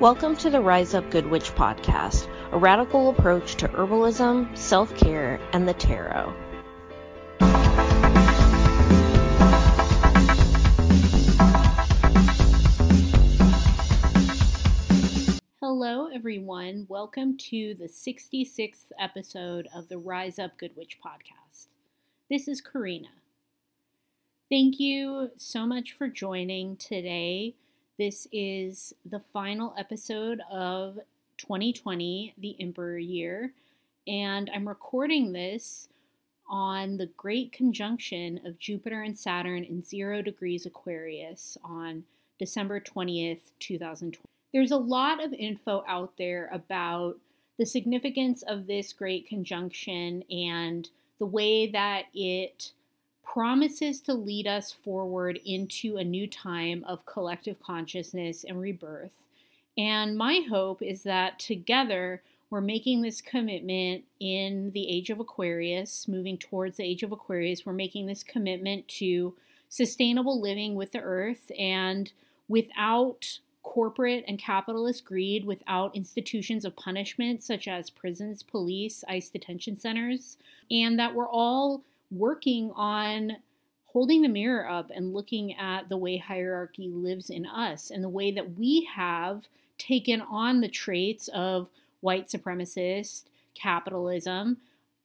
[0.00, 5.40] Welcome to the Rise Up Good Witch podcast, a radical approach to herbalism, self care,
[5.52, 6.32] and the tarot.
[15.60, 16.86] Hello, everyone.
[16.88, 21.66] Welcome to the 66th episode of the Rise Up Good Witch podcast.
[22.30, 23.08] This is Karina.
[24.48, 27.56] Thank you so much for joining today.
[27.98, 31.00] This is the final episode of
[31.38, 33.52] 2020, the Emperor Year,
[34.06, 35.88] and I'm recording this
[36.48, 42.04] on the great conjunction of Jupiter and Saturn in zero degrees Aquarius on
[42.38, 44.18] December 20th, 2020.
[44.52, 47.16] There's a lot of info out there about
[47.58, 50.88] the significance of this great conjunction and
[51.18, 52.70] the way that it
[53.32, 59.12] promises to lead us forward into a new time of collective consciousness and rebirth.
[59.76, 66.08] And my hope is that together we're making this commitment in the age of Aquarius,
[66.08, 67.66] moving towards the age of Aquarius.
[67.66, 69.34] We're making this commitment to
[69.68, 72.10] sustainable living with the earth and
[72.48, 79.78] without corporate and capitalist greed, without institutions of punishment such as prisons, police, ICE detention
[79.78, 80.38] centers,
[80.70, 83.36] and that we're all working on
[83.86, 88.08] holding the mirror up and looking at the way hierarchy lives in us and the
[88.08, 91.68] way that we have taken on the traits of
[92.00, 94.58] white supremacist capitalism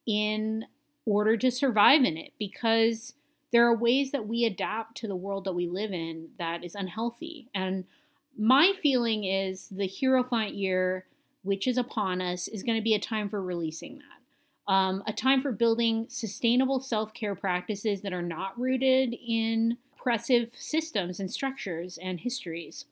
[0.06, 0.66] in
[1.06, 2.34] order to survive in it.
[2.38, 3.14] Because
[3.52, 6.76] there are ways that we adapt to the world that we live in that is
[6.76, 7.48] unhealthy.
[7.54, 7.86] And
[8.38, 11.06] my feeling is the hierophant year
[11.44, 14.12] which is upon us is going to be a time for releasing that
[14.67, 20.50] um, a time for building sustainable self care practices that are not rooted in oppressive
[20.58, 22.86] systems and structures and histories.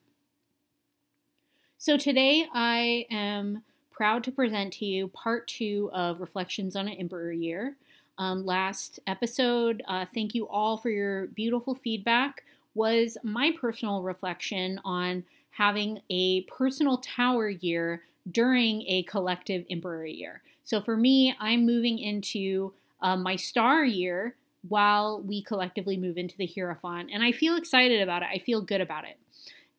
[1.78, 6.94] So, today I am proud to present to you part two of Reflections on an
[6.94, 7.76] Emperor Year.
[8.18, 12.44] Um, last episode, uh, thank you all for your beautiful feedback,
[12.74, 20.42] was my personal reflection on having a personal tower year during a collective emperor year.
[20.64, 24.36] So for me, I'm moving into uh, my star year
[24.68, 27.10] while we collectively move into the Hierophant.
[27.12, 28.28] And I feel excited about it.
[28.32, 29.18] I feel good about it.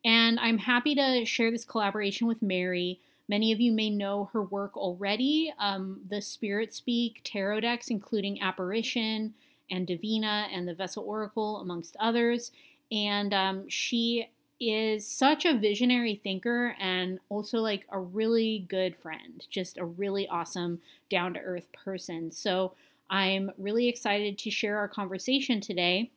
[0.04, 3.00] And I'm happy to share this collaboration with Mary.
[3.26, 5.52] Many of you may know her work already.
[5.58, 9.32] Um, the Spirit Speak tarot decks, including Apparition
[9.70, 12.52] and Divina and the Vessel Oracle, amongst others.
[12.92, 14.28] And um, she
[14.60, 20.28] is such a visionary thinker and also like a really good friend, just a really
[20.28, 22.30] awesome, down to earth person.
[22.30, 22.72] So
[23.10, 26.10] I'm really excited to share our conversation today.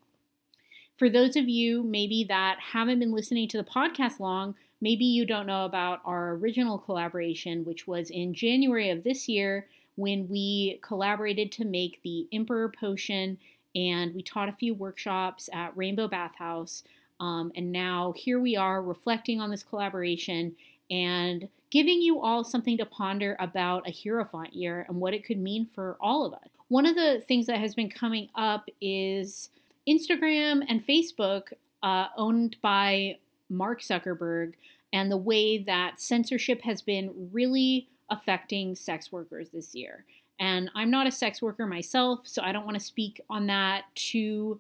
[0.96, 5.26] For those of you maybe that haven't been listening to the podcast long, maybe you
[5.26, 10.80] don't know about our original collaboration, which was in January of this year when we
[10.82, 13.38] collaborated to make the Emperor Potion
[13.76, 16.84] and we taught a few workshops at Rainbow Bathhouse.
[17.20, 20.56] Um, and now here we are reflecting on this collaboration
[20.90, 25.38] and giving you all something to ponder about a Hierophant year and what it could
[25.38, 26.48] mean for all of us.
[26.70, 29.50] One of the things that has been coming up is
[29.88, 33.18] Instagram and Facebook, uh, owned by
[33.50, 34.54] Mark Zuckerberg,
[34.92, 40.06] and the way that censorship has been really affecting sex workers this year.
[40.40, 43.84] And I'm not a sex worker myself, so I don't want to speak on that
[43.96, 44.60] too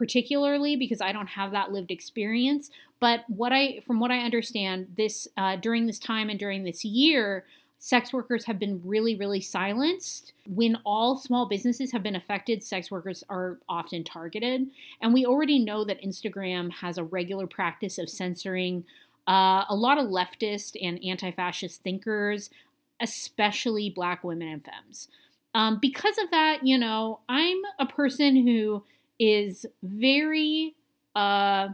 [0.00, 2.70] particularly because I don't have that lived experience.
[3.00, 6.86] But what I, from what I understand, this uh, during this time and during this
[6.86, 7.44] year,
[7.78, 10.32] sex workers have been really, really silenced.
[10.48, 14.68] When all small businesses have been affected, sex workers are often targeted.
[15.02, 18.86] And we already know that Instagram has a regular practice of censoring
[19.28, 22.48] uh, a lot of leftist and anti fascist thinkers,
[23.02, 25.08] especially black women and femmes.
[25.54, 28.82] Um, because of that, you know, I'm a person who
[29.20, 30.74] is very
[31.14, 31.68] uh,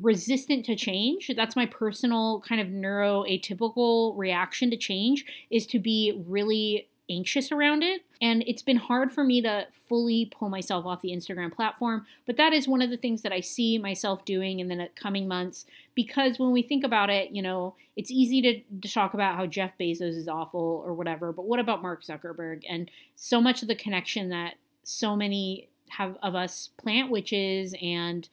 [0.00, 1.30] resistant to change.
[1.36, 7.82] That's my personal kind of neuroatypical reaction to change is to be really anxious around
[7.82, 8.02] it.
[8.22, 12.06] And it's been hard for me to fully pull myself off the Instagram platform.
[12.26, 15.28] But that is one of the things that I see myself doing in the coming
[15.28, 15.66] months.
[15.94, 19.44] Because when we think about it, you know, it's easy to, to talk about how
[19.44, 21.32] Jeff Bezos is awful or whatever.
[21.32, 22.62] But what about Mark Zuckerberg?
[22.66, 24.54] And so much of the connection that
[24.84, 28.28] so many have of us plant witches and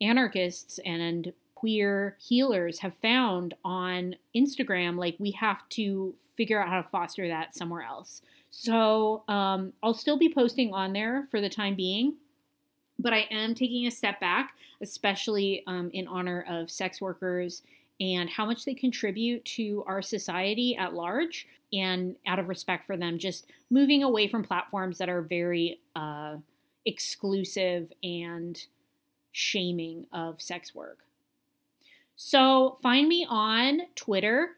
[0.00, 6.82] anarchists and queer healers have found on Instagram, like we have to figure out how
[6.82, 8.20] to foster that somewhere else.
[8.50, 12.14] So um, I'll still be posting on there for the time being,
[12.98, 17.62] but I am taking a step back, especially um, in honor of sex workers
[18.00, 21.46] and how much they contribute to our society at large.
[21.72, 26.36] And out of respect for them, just moving away from platforms that are very uh,
[26.86, 28.66] exclusive and
[29.32, 30.98] shaming of sex work.
[32.16, 34.50] So find me on Twitter,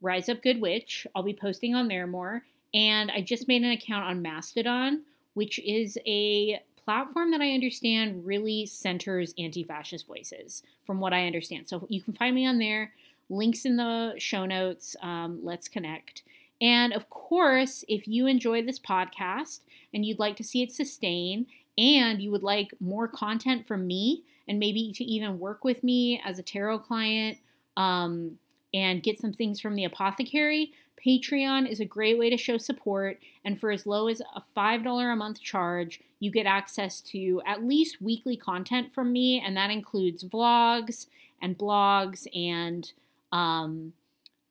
[0.00, 1.06] Rise Up Good Witch.
[1.14, 2.42] I'll be posting on there more.
[2.74, 5.02] And I just made an account on Mastodon,
[5.34, 11.26] which is a platform that I understand really centers anti fascist voices, from what I
[11.26, 11.68] understand.
[11.68, 12.92] So you can find me on there.
[13.28, 14.96] Links in the show notes.
[15.02, 16.22] Um, let's connect.
[16.60, 19.60] And of course, if you enjoy this podcast
[19.92, 21.46] and you'd like to see it sustain
[21.78, 26.20] and you would like more content from me and maybe to even work with me
[26.24, 27.38] as a tarot client
[27.76, 28.38] um,
[28.72, 30.72] and get some things from the apothecary,
[31.04, 33.18] Patreon is a great way to show support.
[33.44, 37.64] And for as low as a $5 a month charge, you get access to at
[37.64, 39.42] least weekly content from me.
[39.44, 41.06] And that includes vlogs
[41.40, 42.92] and blogs and
[43.30, 43.92] um,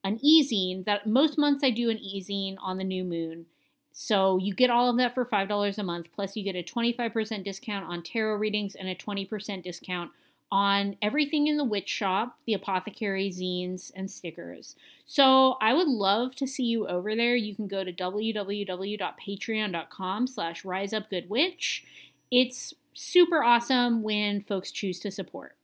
[0.04, 3.48] an e-zine that most months I do an e-zine on the new moon.
[3.98, 7.46] So you get all of that for $5 a month, plus you get a 25%
[7.46, 10.12] discount on tarot readings and a 20% discount
[10.52, 14.76] on everything in the witch shop, the apothecary zines and stickers.
[15.06, 17.38] So I would love to see you over there.
[17.38, 21.84] You can go to www.patreon.com slash riseupgoodwitch.
[22.30, 25.56] It's super awesome when folks choose to support.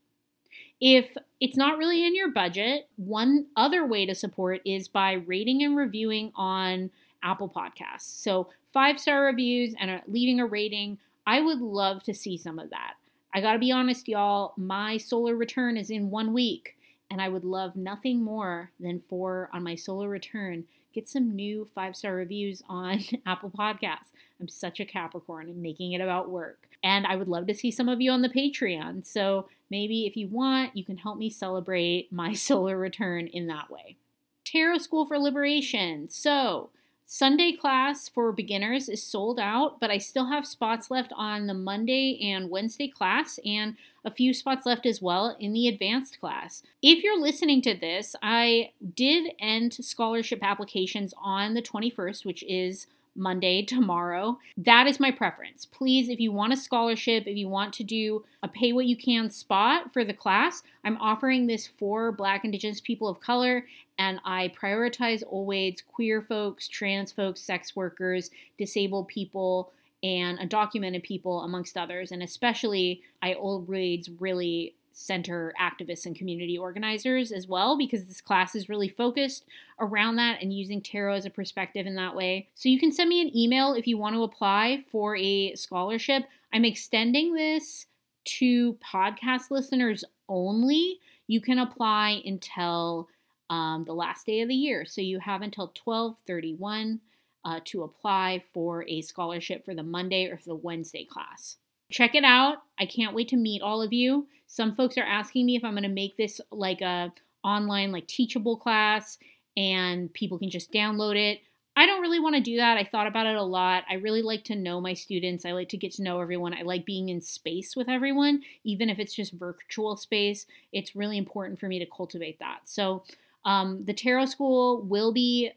[0.80, 5.62] If it's not really in your budget, one other way to support is by rating
[5.62, 6.92] and reviewing on
[7.24, 8.22] Apple Podcasts.
[8.22, 10.98] So, five star reviews and leaving a rating.
[11.26, 12.94] I would love to see some of that.
[13.34, 16.78] I gotta be honest, y'all, my solar return is in one week,
[17.10, 21.68] and I would love nothing more than for on my solar return get some new
[21.74, 24.12] five star reviews on Apple Podcasts.
[24.40, 26.68] I'm such a Capricorn and making it about work.
[26.84, 29.06] And I would love to see some of you on the Patreon.
[29.06, 33.70] So maybe if you want, you can help me celebrate my solar return in that
[33.70, 33.98] way.
[34.44, 36.10] Tarot School for Liberation.
[36.10, 36.72] So,
[37.13, 41.54] Sunday class for beginners is sold out, but I still have spots left on the
[41.54, 43.75] Monday and Wednesday class and
[44.06, 46.63] a few spots left as well in the advanced class.
[46.81, 52.88] If you're listening to this, I did end scholarship applications on the 21st, which is
[53.16, 54.40] Monday, tomorrow.
[54.58, 55.66] That is my preference.
[55.66, 58.96] Please, if you want a scholarship, if you want to do a pay what you
[58.96, 63.66] can spot for the class, I'm offering this for Black, Indigenous people of color,
[63.98, 69.72] and I prioritize always queer folks, trans folks, sex workers, disabled people,
[70.04, 72.12] and undocumented people, amongst others.
[72.12, 78.56] And especially, I always really center activists and community organizers as well because this class
[78.56, 79.46] is really focused
[79.80, 82.48] around that and using tarot as a perspective in that way.
[82.56, 86.24] So you can send me an email if you want to apply for a scholarship.
[86.54, 87.88] I'm extending this
[88.24, 91.00] to podcast listeners only.
[91.28, 93.08] You can apply until
[93.50, 94.86] um, the last day of the year.
[94.86, 97.02] So you have until 1231
[97.44, 101.58] uh, to apply for a scholarship for the Monday or for the Wednesday class.
[101.92, 102.58] Check it out.
[102.80, 104.28] I can't wait to meet all of you.
[104.48, 108.08] Some folks are asking me if I'm going to make this like a online like
[108.08, 109.18] teachable class
[109.58, 111.42] and people can just download it.
[111.76, 112.78] I don't really want to do that.
[112.78, 113.86] I thought about it a lot.
[113.90, 115.46] I really like to know my students.
[115.46, 116.54] I like to get to know everyone.
[116.54, 120.46] I like being in space with everyone, even if it's just virtual space.
[120.74, 122.62] It's really important for me to cultivate that.
[122.65, 123.04] So,
[123.46, 125.51] um, the Tarot School will be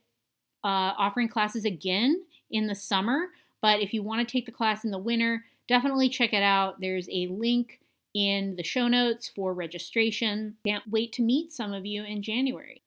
[0.62, 3.26] uh, offering classes again in the summer,
[3.60, 6.80] but if you want to take the class in the winter, definitely check it out.
[6.80, 7.80] There's a link
[8.14, 10.56] in the show notes for registration.
[10.66, 12.82] Can't wait to meet some of you in January.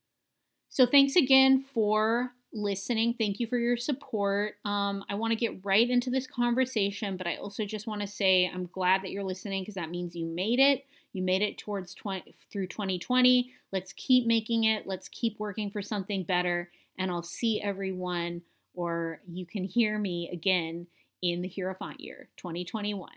[0.69, 3.15] So, thanks again for listening.
[3.17, 4.55] Thank you for your support.
[4.65, 8.07] Um, I want to get right into this conversation, but I also just want to
[8.07, 10.85] say I'm glad that you're listening because that means you made it.
[11.13, 13.51] You made it towards 20 through 2020.
[13.71, 14.87] Let's keep making it.
[14.87, 16.69] Let's keep working for something better.
[16.97, 18.41] And I'll see everyone,
[18.73, 20.87] or you can hear me again
[21.21, 23.09] in the Hierophant year 2021.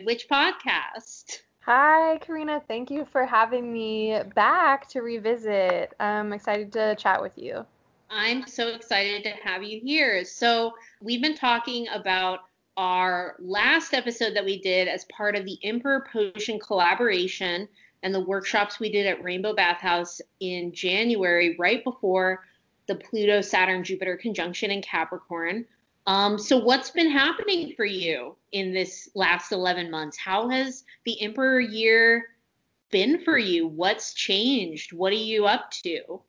[0.00, 1.42] Good Witch podcast.
[1.60, 2.62] Hi, Karina.
[2.66, 5.92] Thank you for having me back to revisit.
[6.00, 7.66] I'm excited to chat with you.
[8.08, 10.24] I'm so excited to have you here.
[10.24, 12.40] So, we've been talking about
[12.78, 17.68] our last episode that we did as part of the Emperor Potion collaboration
[18.02, 22.42] and the workshops we did at Rainbow Bathhouse in January, right before
[22.86, 25.66] the Pluto Saturn Jupiter conjunction in Capricorn.
[26.10, 30.18] Um, so, what's been happening for you in this last 11 months?
[30.18, 32.24] How has the Emperor year
[32.90, 33.68] been for you?
[33.68, 34.92] What's changed?
[34.92, 36.20] What are you up to?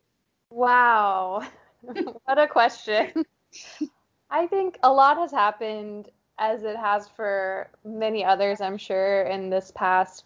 [0.52, 1.48] Wow,
[1.82, 3.26] what a question.
[4.30, 9.50] I think a lot has happened, as it has for many others, I'm sure, in
[9.50, 10.26] this past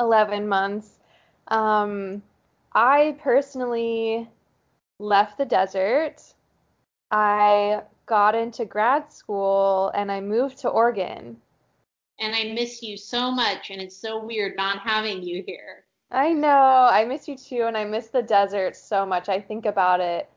[0.00, 0.98] 11 months.
[1.48, 2.22] Um,
[2.74, 4.28] I personally
[4.98, 6.22] left the desert.
[7.10, 11.36] I got into grad school and I moved to Oregon.
[12.18, 15.84] And I miss you so much, and it's so weird not having you here.
[16.10, 16.88] I know.
[16.90, 19.28] I miss you too, and I miss the desert so much.
[19.28, 20.30] I think about it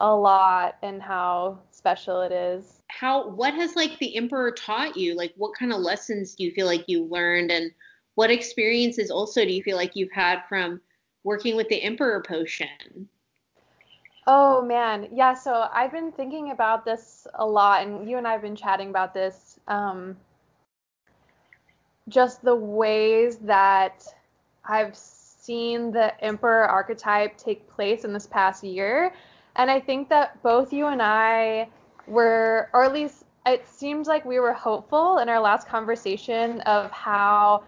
[0.00, 2.82] a lot and how special it is.
[2.88, 5.14] How what has like the emperor taught you?
[5.14, 7.72] Like what kind of lessons do you feel like you learned and
[8.14, 10.80] what experiences also do you feel like you've had from
[11.24, 13.08] working with the emperor potion?
[14.30, 15.32] Oh man, yeah.
[15.32, 18.90] So I've been thinking about this a lot, and you and I have been chatting
[18.90, 19.58] about this.
[19.68, 20.18] Um,
[22.10, 24.04] just the ways that
[24.66, 29.14] I've seen the emperor archetype take place in this past year,
[29.56, 31.68] and I think that both you and I
[32.06, 36.90] were, or at least it seems like we were hopeful in our last conversation of
[36.90, 37.64] how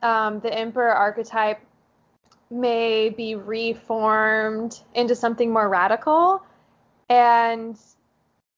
[0.00, 1.58] um, the emperor archetype
[2.50, 6.42] may be reformed into something more radical.
[7.08, 7.78] And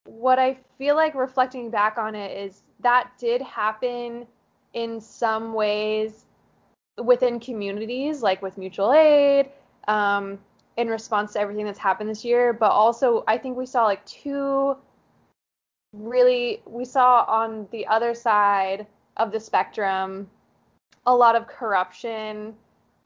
[0.05, 4.27] what I feel like reflecting back on it is that did happen
[4.75, 6.27] in some ways
[7.03, 9.51] within communities, like with mutual aid,
[9.89, 10.39] um,
[10.77, 12.53] in response to everything that's happened this year.
[12.53, 14.77] But also, I think we saw like two
[15.93, 20.29] really, we saw on the other side of the spectrum
[21.07, 22.55] a lot of corruption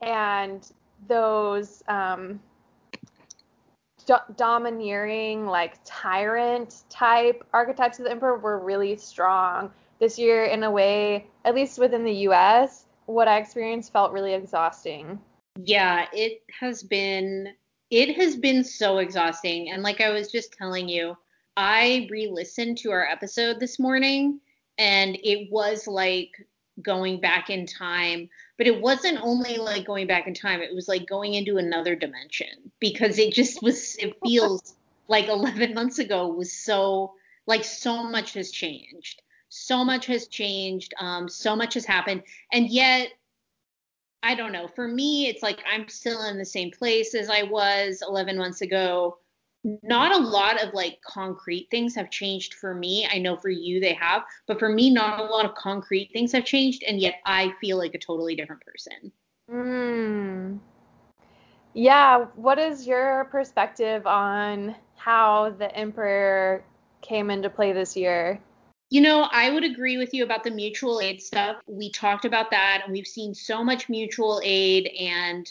[0.02, 0.70] and
[1.08, 2.40] those um,
[4.06, 10.62] do- domineering, like tyrant type archetypes of the emperor were really strong this year in
[10.64, 15.20] a way, at least within the US, what I experienced felt really exhausting.
[15.58, 17.54] Yeah, it has been
[17.90, 21.16] it has been so exhausting and like I was just telling you,
[21.56, 24.40] I re-listened to our episode this morning
[24.78, 26.30] and it was like
[26.82, 28.28] going back in time
[28.60, 31.96] but it wasn't only like going back in time it was like going into another
[31.96, 34.74] dimension because it just was it feels
[35.08, 37.14] like 11 months ago was so
[37.46, 39.22] like so much has changed.
[39.48, 43.08] So much has changed um so much has happened and yet
[44.22, 47.42] i don't know for me it's like i'm still in the same place as i
[47.42, 49.16] was 11 months ago
[49.64, 53.06] not a lot of like concrete things have changed for me.
[53.12, 56.32] I know for you they have, but for me, not a lot of concrete things
[56.32, 59.12] have changed, and yet I feel like a totally different person.
[59.50, 60.56] Hmm.
[61.74, 62.26] Yeah.
[62.34, 66.64] What is your perspective on how the Emperor
[67.02, 68.40] came into play this year?
[68.90, 71.58] You know, I would agree with you about the mutual aid stuff.
[71.68, 75.50] We talked about that, and we've seen so much mutual aid and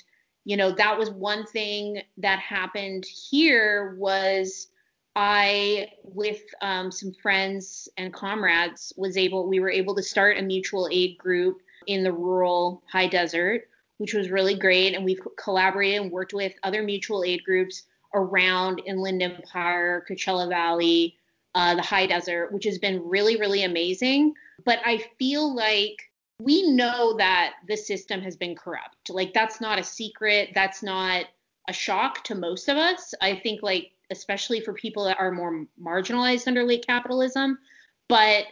[0.49, 4.67] you know that was one thing that happened here was
[5.15, 10.41] i with um, some friends and comrades was able we were able to start a
[10.41, 14.95] mutual aid group in the rural high desert which was really great.
[14.95, 17.83] And we've collaborated and worked with other mutual aid groups
[18.15, 21.15] around inland empire coachella valley
[21.53, 24.33] uh, the high desert which has been really really amazing.
[24.65, 26.08] But i feel like
[26.39, 29.09] we know that the system has been corrupt.
[29.09, 30.49] Like that's not a secret.
[30.55, 31.25] That's not
[31.67, 33.13] a shock to most of us.
[33.21, 37.59] I think like especially for people that are more marginalized under late capitalism,
[38.07, 38.45] but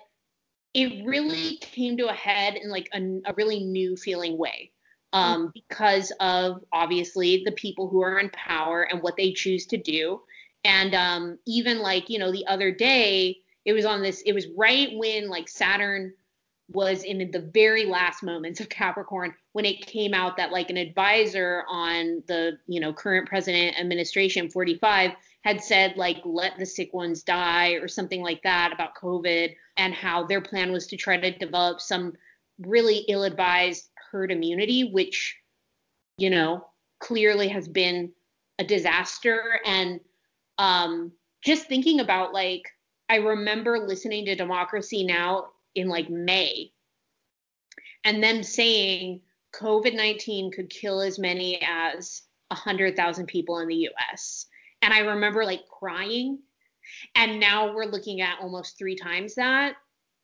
[0.74, 4.72] it really came to a head in like a, a really new feeling way
[5.14, 9.78] um, because of obviously the people who are in power and what they choose to
[9.78, 10.22] do.
[10.64, 14.48] And um, even like, you know, the other day, it was on this, it was
[14.56, 16.14] right when like Saturn
[16.70, 20.78] was in the very last moments of Capricorn when it came out that like an
[20.78, 25.12] advisor on the you know current president administration 45
[25.44, 29.94] had said like let the sick ones die or something like that about COVID and
[29.94, 32.14] how their plan was to try to develop some
[32.60, 35.38] really ill-advised herd immunity which
[36.18, 36.66] you know
[37.00, 38.12] clearly has been
[38.60, 39.60] a disaster.
[39.66, 40.00] And
[40.58, 41.12] um
[41.44, 42.64] just thinking about like
[43.10, 46.72] I remember listening to Democracy Now in like May.
[48.04, 49.22] and them saying
[49.54, 54.46] COVID 19 could kill as many as 100,000 people in the US.
[54.82, 56.40] And I remember like crying.
[57.16, 59.76] And now we're looking at almost three times that.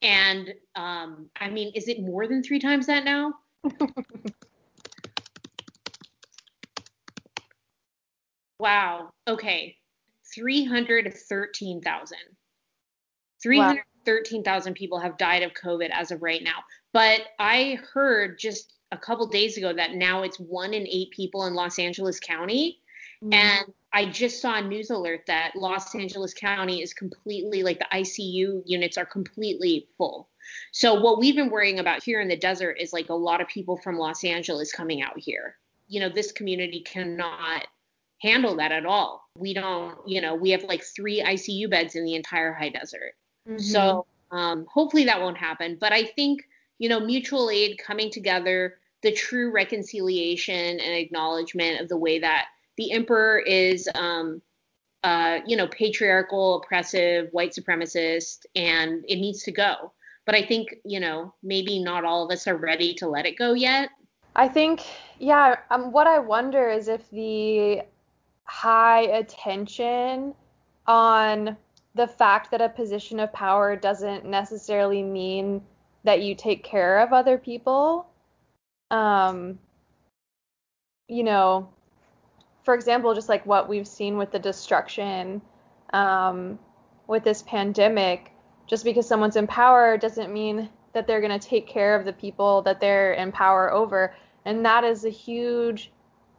[0.01, 3.33] And um, I mean, is it more than three times that now?
[8.59, 9.11] wow.
[9.27, 9.75] Okay.
[10.33, 12.17] 313,000.
[13.41, 13.75] 313,000 wow.
[14.75, 16.63] People have died of COVID as of right now.
[16.91, 21.45] But I heard just a couple days ago that now it's one in eight people
[21.45, 22.79] in Los Angeles County.
[23.23, 23.33] Mm-hmm.
[23.33, 27.87] And I just saw a news alert that Los Angeles County is completely like the
[27.91, 30.29] ICU units are completely full.
[30.71, 33.47] So what we've been worrying about here in the desert is like a lot of
[33.47, 35.55] people from Los Angeles coming out here.
[35.87, 37.67] You know, this community cannot
[38.21, 39.29] handle that at all.
[39.37, 43.13] We don't, you know, we have like three ICU beds in the entire high desert.
[43.47, 43.59] Mm-hmm.
[43.59, 45.77] So um, hopefully that won't happen.
[45.79, 46.47] But I think,
[46.79, 52.45] you know, mutual aid coming together, the true reconciliation and acknowledgement of the way that
[52.77, 54.41] the emperor is, um,
[55.03, 59.91] uh, you know, patriarchal, oppressive, white supremacist, and it needs to go.
[60.25, 63.37] But I think, you know, maybe not all of us are ready to let it
[63.37, 63.89] go yet.
[64.35, 64.81] I think,
[65.19, 67.81] yeah, um, what I wonder is if the
[68.45, 70.33] high attention
[70.87, 71.57] on
[71.95, 75.61] the fact that a position of power doesn't necessarily mean
[76.03, 78.07] that you take care of other people.
[78.91, 79.59] Um,
[81.07, 81.69] you know,
[82.63, 85.41] for example, just like what we've seen with the destruction
[85.93, 86.57] um,
[87.07, 88.31] with this pandemic,
[88.67, 92.13] just because someone's in power doesn't mean that they're going to take care of the
[92.13, 94.15] people that they're in power over.
[94.45, 95.91] And that is a huge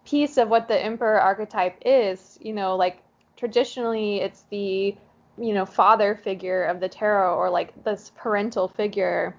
[0.04, 2.38] piece of what the emperor archetype is.
[2.40, 2.98] You know, like
[3.36, 4.96] traditionally it's the,
[5.38, 9.36] you know, father figure of the tarot or like this parental figure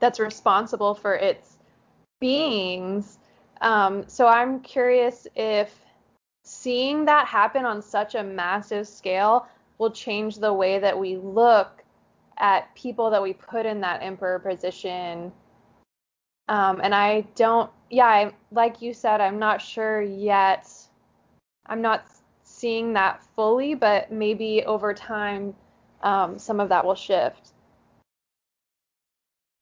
[0.00, 1.58] that's responsible for its
[2.20, 3.18] beings.
[3.60, 5.74] Um, so I'm curious if
[6.44, 9.46] seeing that happen on such a massive scale
[9.78, 11.82] will change the way that we look
[12.38, 15.32] at people that we put in that emperor position.
[16.48, 20.70] Um, and I don't, yeah, I, like you said, I'm not sure yet.
[21.66, 22.06] I'm not
[22.56, 25.54] seeing that fully, but maybe over time,
[26.02, 27.52] um, some of that will shift.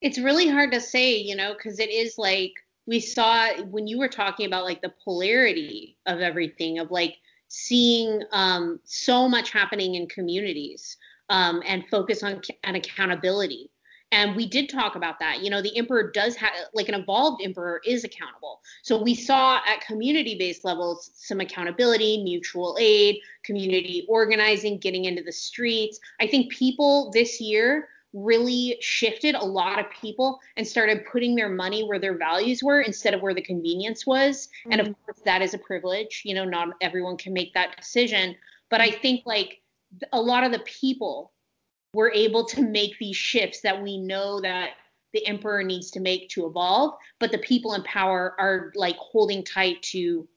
[0.00, 2.52] It's really hard to say, you know, because it is like
[2.86, 7.16] we saw when you were talking about like the polarity of everything, of like
[7.48, 10.96] seeing um, so much happening in communities
[11.30, 13.70] um, and focus on, on accountability.
[14.14, 15.42] And we did talk about that.
[15.42, 18.60] You know, the emperor does have, like an evolved emperor is accountable.
[18.82, 25.24] So we saw at community based levels some accountability, mutual aid, community organizing, getting into
[25.24, 25.98] the streets.
[26.20, 31.48] I think people this year really shifted a lot of people and started putting their
[31.48, 34.46] money where their values were instead of where the convenience was.
[34.46, 34.72] Mm-hmm.
[34.72, 35.04] And of mm-hmm.
[35.06, 36.22] course, that is a privilege.
[36.24, 38.36] You know, not everyone can make that decision.
[38.70, 39.60] But I think like
[40.12, 41.32] a lot of the people
[41.94, 44.70] were able to make these shifts that we know that
[45.12, 49.42] the emperor needs to make to evolve but the people in power are like holding
[49.44, 50.28] tight to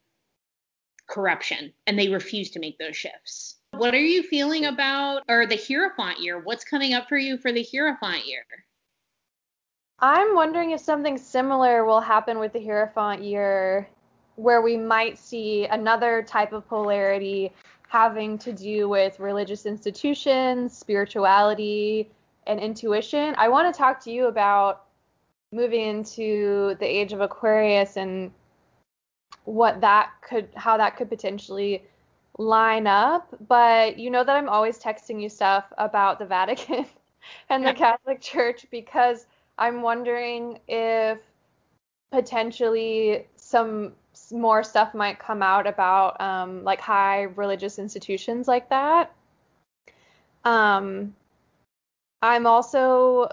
[1.07, 3.55] corruption and they refuse to make those shifts.
[3.71, 6.39] What are you feeling about or the hierophant year?
[6.39, 8.43] What's coming up for you for the hierophant year?
[9.99, 13.89] I'm wondering if something similar will happen with the hierophant year
[14.35, 17.51] where we might see another type of polarity
[17.87, 22.09] having to do with religious institutions, spirituality,
[22.45, 23.33] and intuition.
[23.37, 24.83] I want to talk to you about
[25.51, 28.31] moving into the age of Aquarius and
[29.45, 31.83] what that could how that could potentially
[32.37, 36.85] line up, but you know that I'm always texting you stuff about the Vatican
[37.49, 39.25] and the Catholic Church because
[39.57, 41.19] I'm wondering if
[42.11, 43.93] potentially some
[44.31, 49.13] more stuff might come out about um, like high religious institutions like that.
[50.43, 51.15] Um,
[52.21, 53.29] I'm also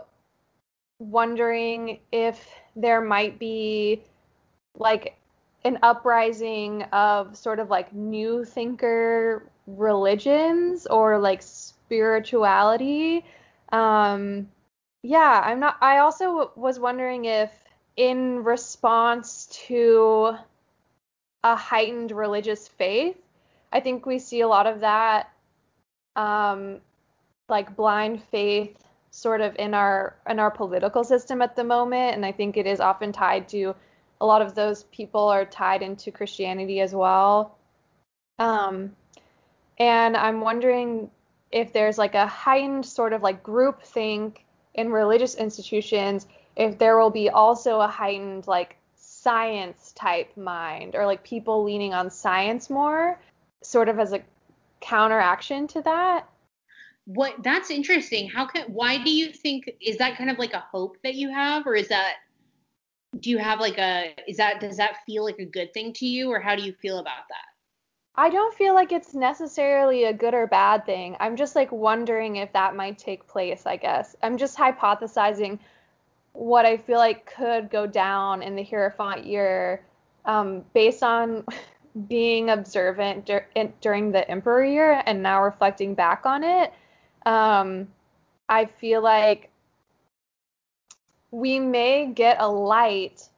[0.98, 4.02] wondering if there might be
[4.76, 5.16] like
[5.64, 13.24] an uprising of sort of like new thinker religions or like spirituality.
[13.72, 14.48] Um,
[15.02, 15.76] yeah, I'm not.
[15.80, 17.50] I also was wondering if,
[17.96, 20.36] in response to
[21.44, 23.16] a heightened religious faith.
[23.72, 25.30] I think we see a lot of that,
[26.16, 26.80] um,
[27.48, 28.76] like blind faith,
[29.10, 32.66] sort of in our in our political system at the moment, and I think it
[32.66, 33.76] is often tied to
[34.20, 37.58] a lot of those people are tied into Christianity as well.
[38.38, 38.96] Um,
[39.78, 41.10] and I'm wondering
[41.52, 46.26] if there's like a heightened sort of like group think in religious institutions
[46.56, 48.76] if there will be also a heightened like
[49.24, 53.18] science type mind or like people leaning on science more,
[53.62, 54.20] sort of as a
[54.80, 56.28] counteraction to that.
[57.06, 58.28] What that's interesting.
[58.28, 61.30] How can why do you think is that kind of like a hope that you
[61.30, 62.16] have or is that
[63.18, 66.06] do you have like a is that does that feel like a good thing to
[66.06, 67.46] you or how do you feel about that?
[68.16, 71.16] I don't feel like it's necessarily a good or bad thing.
[71.18, 74.14] I'm just like wondering if that might take place, I guess.
[74.22, 75.58] I'm just hypothesizing
[76.34, 79.84] what I feel like could go down in the Hierophant year
[80.26, 81.44] um, based on
[82.08, 86.72] being observant dur- in, during the Emperor year and now reflecting back on it.
[87.24, 87.88] Um,
[88.48, 89.50] I feel like
[91.30, 93.28] we may get a light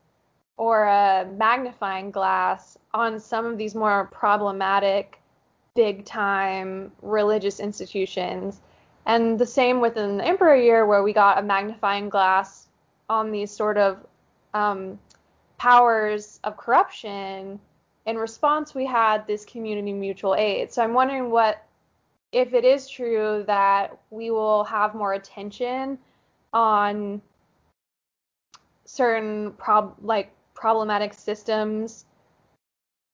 [0.56, 5.20] or a magnifying glass on some of these more problematic,
[5.74, 8.60] big time religious institutions.
[9.04, 12.65] And the same within the Emperor year, where we got a magnifying glass
[13.08, 13.98] on these sort of
[14.54, 14.98] um,
[15.58, 17.60] powers of corruption.
[18.06, 20.72] In response, we had this community mutual aid.
[20.72, 21.64] So I'm wondering what,
[22.32, 25.98] if it is true that we will have more attention
[26.52, 27.20] on
[28.84, 32.04] certain prob like problematic systems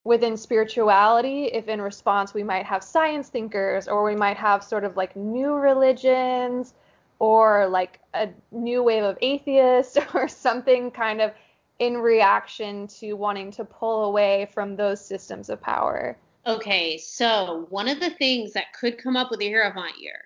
[0.05, 4.85] within spirituality if in response we might have science thinkers or we might have sort
[4.85, 6.74] of like new religions
[7.22, 11.30] or like a new wave of atheists or something kind of
[11.78, 16.18] in reaction to wanting to pull away from those systems of power.
[16.48, 20.16] Okay, so one of the things that could come up with the Hierophant year,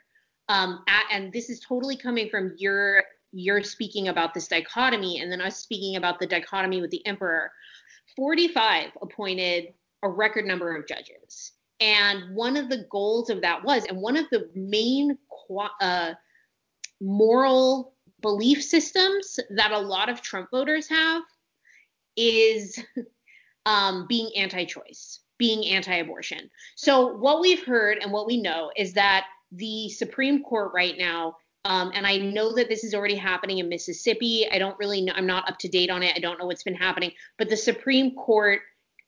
[0.48, 5.30] um, at, and this is totally coming from your you're speaking about this dichotomy and
[5.30, 7.50] then us speaking about the dichotomy with the emperor
[8.14, 13.84] 45 appointed a record number of judges and one of the goals of that was
[13.86, 15.18] and one of the main
[15.80, 16.12] uh,
[17.00, 21.22] moral belief systems that a lot of trump voters have
[22.16, 22.82] is
[23.66, 29.26] um, being anti-choice being anti-abortion so what we've heard and what we know is that
[29.52, 33.68] the supreme court right now um, and I know that this is already happening in
[33.68, 34.46] Mississippi.
[34.48, 35.12] I don't really know.
[35.16, 36.12] I'm not up to date on it.
[36.14, 37.10] I don't know what's been happening.
[37.38, 38.60] But the Supreme Court,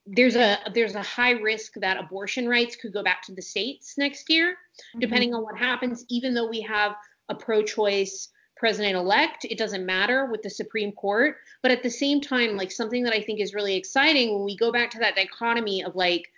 [0.07, 3.95] there's a there's a high risk that abortion rights could go back to the states
[3.97, 4.99] next year, mm-hmm.
[4.99, 6.05] depending on what happens.
[6.09, 6.97] Even though we have
[7.29, 11.37] a pro-choice president-elect, it doesn't matter with the Supreme Court.
[11.63, 14.57] But at the same time, like something that I think is really exciting when we
[14.57, 16.31] go back to that dichotomy of like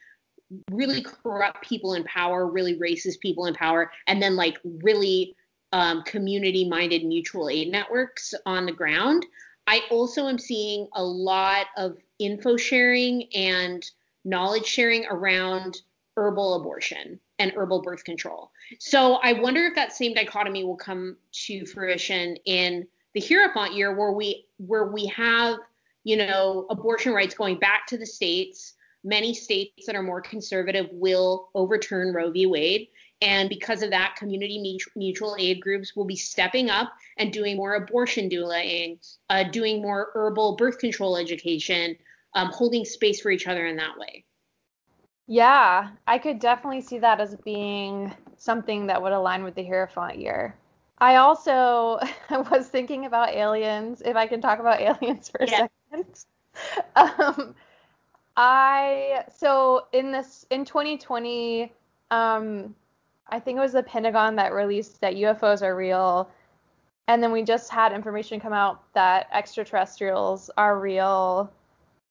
[0.71, 5.35] really corrupt people in power, really racist people in power, and then like really
[5.73, 9.25] um, community minded mutual aid networks on the ground.
[9.67, 13.89] I also am seeing a lot of info sharing and
[14.25, 15.81] knowledge sharing around
[16.17, 18.53] herbal abortion and herbal birth control.
[18.79, 23.97] So I wonder if that same dichotomy will come to fruition in the Hierophant year
[23.97, 25.59] where we where we have,
[26.05, 28.75] you know, abortion rights going back to the states.
[29.03, 32.45] Many states that are more conservative will overturn Roe v.
[32.45, 32.89] Wade.
[33.23, 37.75] And because of that, community mutual aid groups will be stepping up and doing more
[37.75, 38.99] abortion douulaing,
[39.31, 41.97] uh, doing more herbal birth control education,
[42.35, 44.25] um, holding space for each other in that way.
[45.31, 50.19] Yeah, I could definitely see that as being something that would align with the Hierophant
[50.19, 50.57] year.
[50.99, 52.01] I also
[52.51, 55.69] was thinking about aliens, if I can talk about aliens for a yeah.
[55.93, 56.25] second.
[56.97, 57.55] Um,
[58.37, 61.73] I so in this in 2020,
[62.11, 62.75] um,
[63.29, 66.29] I think it was the Pentagon that released that UFOs are real.
[67.07, 71.53] And then we just had information come out that extraterrestrials are real.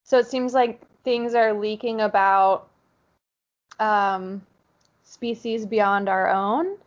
[0.03, 2.69] So it seems like things are leaking about
[3.79, 4.41] um,
[5.03, 6.77] species beyond our own.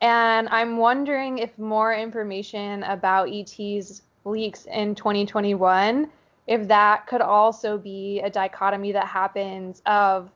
[0.00, 6.10] And I'm wondering if more information about ETs leaks in 2021,
[6.46, 10.30] if that could also be a dichotomy that happens of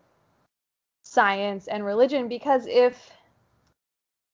[1.02, 2.28] science and religion.
[2.28, 3.10] Because if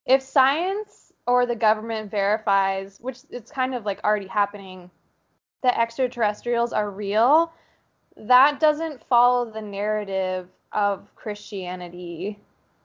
[0.07, 4.91] if science or the government verifies, which it's kind of like already happening,
[5.63, 7.53] that extraterrestrials are real,
[8.17, 12.39] that doesn't follow the narrative of Christianity.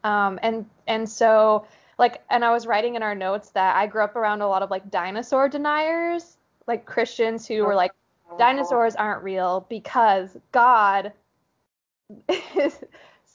[0.04, 1.66] Um, and and so
[1.98, 4.62] like and I was writing in our notes that I grew up around a lot
[4.64, 7.92] of like dinosaur deniers, like Christians who were like
[8.38, 11.12] dinosaurs aren't real because God
[12.56, 12.84] is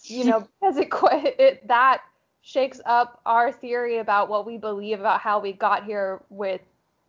[0.04, 2.02] you know because it, it that
[2.44, 6.60] shakes up our theory about what we believe about how we got here with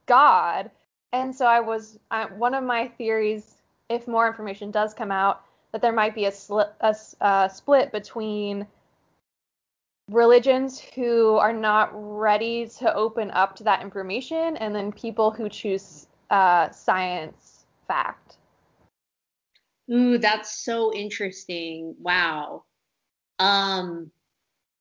[0.05, 0.71] God.
[1.11, 3.55] And so I was I, one of my theories,
[3.89, 5.43] if more information does come out,
[5.75, 6.31] that there might be a,
[6.79, 8.65] a split between
[10.09, 15.49] religions who are not ready to open up to that information and then people who
[15.49, 18.37] choose uh, science fact.
[19.91, 21.93] Ooh, that's so interesting.
[21.99, 22.63] Wow.
[23.39, 24.11] Um,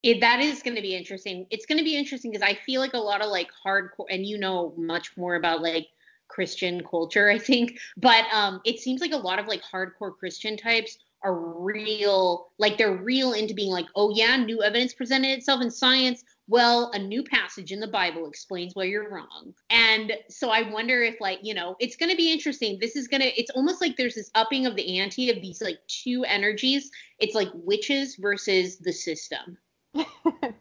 [0.05, 1.49] it, that is going to be interesting.
[1.51, 4.25] It's going to be interesting because I feel like a lot of like hardcore, and
[4.25, 5.89] you know much more about like
[6.35, 10.57] Christian culture, I think, but um, it seems like a lot of like hardcore Christian
[10.57, 15.62] types are real, like they're real into being like, oh yeah, new evidence presented itself
[15.62, 16.23] in science.
[16.47, 19.55] Well, a new passage in the Bible explains why you're wrong.
[19.70, 22.79] And so I wonder if like, you know, it's going to be interesting.
[22.79, 25.62] This is going to it's almost like there's this upping of the ante of these
[25.62, 26.90] like two energies.
[27.18, 29.57] It's like witches versus the system.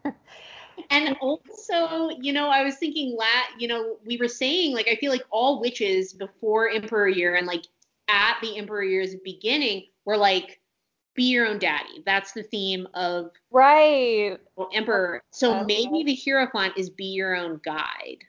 [0.90, 4.96] and also, you know, I was thinking lat, you know, we were saying like I
[4.96, 7.64] feel like all witches before Emperor Year and like
[8.08, 10.60] at the Emperor Year's beginning were like
[11.14, 12.02] be your own daddy.
[12.04, 14.36] That's the theme of right
[14.72, 15.22] Emperor.
[15.30, 18.24] So That's maybe the Hierophant is be your own guide.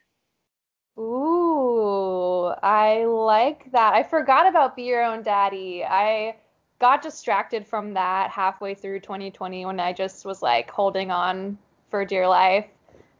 [0.97, 3.93] Ooh, I like that.
[3.93, 5.83] I forgot about be your own daddy.
[5.83, 6.37] I
[6.79, 11.57] got distracted from that halfway through 2020 when I just was like holding on
[11.95, 12.65] for dear life.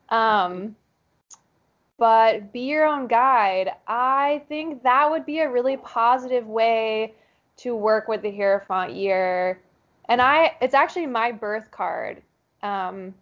[0.09, 0.75] Um,
[1.97, 3.71] but be your own guide.
[3.87, 7.13] I think that would be a really positive way
[7.55, 9.61] to work with the Hierophant year.
[10.09, 12.21] And I, it's actually my birth card,
[12.63, 13.13] um,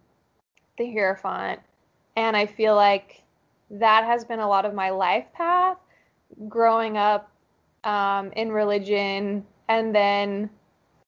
[0.76, 1.60] the Hierophant.
[2.16, 3.22] And I feel like
[3.70, 5.78] that has been a lot of my life path
[6.48, 7.30] growing up
[7.84, 10.50] um, in religion and then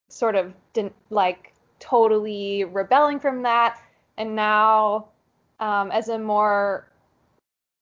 [0.09, 3.82] sort of didn't like totally rebelling from that.
[4.18, 5.09] And now,
[5.61, 6.88] um, as a more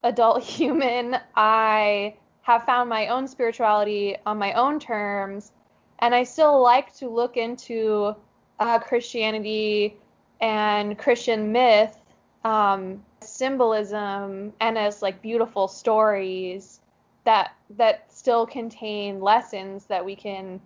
[0.03, 5.53] adult human, I have found my own spirituality on my own terms,
[6.01, 8.15] and I still like to look into
[8.59, 9.97] uh, Christianity
[10.41, 11.97] and Christian myth,
[12.45, 16.81] um, symbolism, and as like beautiful stories
[17.25, 20.61] that that still contain lessons that we can,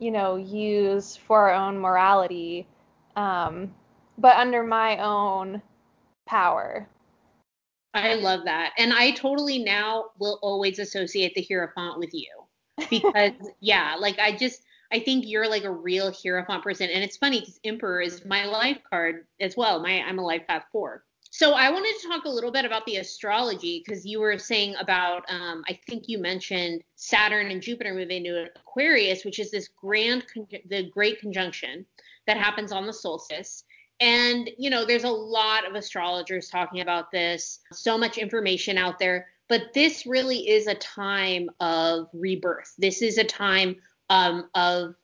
[0.00, 2.66] you know, use for our own morality,
[3.16, 3.72] um,
[4.20, 5.62] but under my own
[6.26, 6.88] power.
[7.94, 8.72] I love that.
[8.78, 12.28] And I totally now will always associate the Hierophant with you.
[12.88, 16.88] Because, yeah, like I just, I think you're like a real Hierophant person.
[16.88, 19.80] And it's funny because Emperor is my life card as well.
[19.80, 21.04] My I'm a life path four.
[21.32, 24.74] So I wanted to talk a little bit about the astrology because you were saying
[24.80, 29.68] about, um, I think you mentioned Saturn and Jupiter moving into Aquarius, which is this
[29.68, 30.26] grand,
[30.68, 31.86] the great conjunction
[32.26, 33.64] that happens on the solstice.
[34.00, 38.98] And, you know, there's a lot of astrologers talking about this, so much information out
[38.98, 39.26] there.
[39.48, 42.72] But this really is a time of rebirth.
[42.78, 43.76] This is a time
[44.08, 44.94] um, of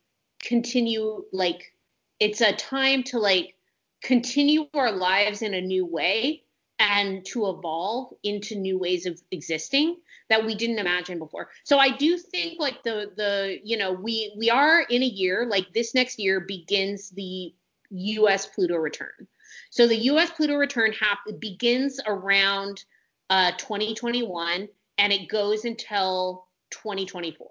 [0.40, 1.74] continue, like,
[2.20, 3.54] it's a time to, like,
[4.02, 6.44] continue our lives in a new way
[6.78, 9.96] and to evolve into new ways of existing
[10.28, 11.48] that we didn't imagine before.
[11.64, 15.46] So I do think like the the you know we we are in a year
[15.46, 17.54] like this next year begins the
[17.90, 18.46] U.S.
[18.46, 19.27] Pluto return.
[19.70, 20.31] So the U.S.
[20.31, 22.85] Pluto return hap- begins around
[23.31, 24.68] uh, 2021
[24.99, 27.49] and it goes until 2024.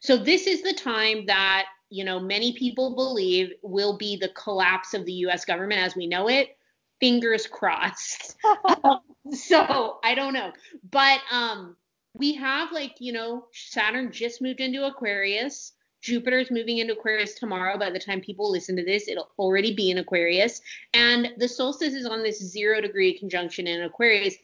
[0.00, 4.94] So this is the time that you know many people believe will be the collapse
[4.94, 5.44] of the U.S.
[5.44, 6.56] government as we know it.
[7.00, 8.36] Fingers crossed.
[9.32, 10.52] so I don't know,
[10.90, 11.76] but um,
[12.14, 15.72] we have like you know Saturn just moved into Aquarius.
[16.06, 17.76] Jupiter is moving into Aquarius tomorrow.
[17.76, 20.60] By the time people listen to this, it'll already be in Aquarius.
[20.94, 24.36] And the solstice is on this zero degree conjunction in Aquarius.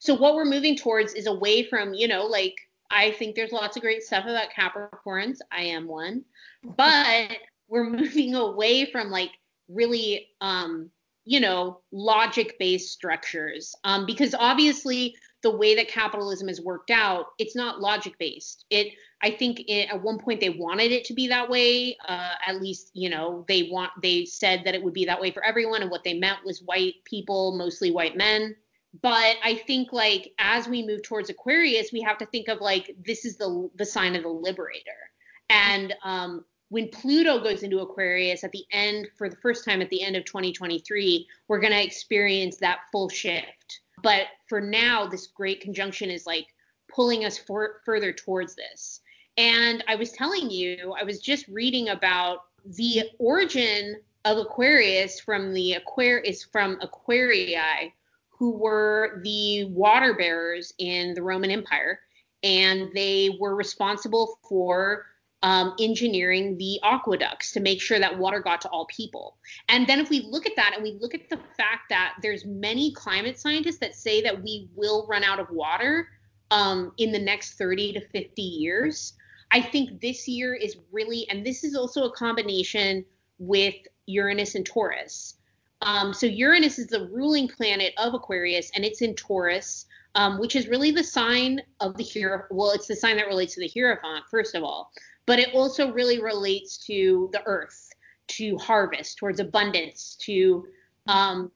[0.00, 2.56] So what we're moving towards is away from, you know, like
[2.90, 5.38] I think there's lots of great stuff about Capricorns.
[5.52, 6.24] I am one.
[6.64, 7.30] But
[7.68, 9.30] we're moving away from like
[9.68, 10.90] really um,
[11.24, 13.74] you know, logic based structures.
[13.84, 18.64] Um, because obviously the way that capitalism is worked out, it's not logic based.
[18.70, 18.92] It,
[19.24, 21.96] I think, it, at one point they wanted it to be that way.
[22.08, 25.30] Uh, at least, you know, they want they said that it would be that way
[25.30, 28.54] for everyone, and what they meant was white people, mostly white men.
[29.02, 32.94] But I think like as we move towards Aquarius, we have to think of like
[33.04, 35.10] this is the the sign of the liberator,
[35.48, 39.90] and um, when Pluto goes into Aquarius at the end, for the first time at
[39.90, 45.28] the end of 2023, we're going to experience that full shift but for now, this
[45.28, 46.46] great conjunction is like
[46.94, 49.00] pulling us for, further towards this.
[49.36, 55.52] And I was telling you, I was just reading about the origin of Aquarius from
[55.52, 57.92] the Aquarius from Aquarii,
[58.28, 62.00] who were the water bearers in the Roman Empire,
[62.42, 65.06] and they were responsible for
[65.42, 69.36] um, engineering the aqueducts to make sure that water got to all people.
[69.68, 72.46] And then if we look at that and we look at the fact that there's
[72.46, 76.08] many climate scientists that say that we will run out of water
[76.50, 79.14] um, in the next 30 to 50 years.
[79.54, 83.04] I think this year is really, and this is also a combination
[83.38, 85.36] with Uranus and Taurus.
[85.80, 89.86] Um, so Uranus is the ruling planet of Aquarius, and it's in Taurus,
[90.16, 92.42] um, which is really the sign of the hero.
[92.50, 94.90] Well, it's the sign that relates to the Hierophant, first of all,
[95.24, 97.90] but it also really relates to the Earth,
[98.26, 100.66] to harvest, towards abundance, to
[101.06, 101.52] um,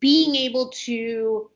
[0.00, 1.50] being able to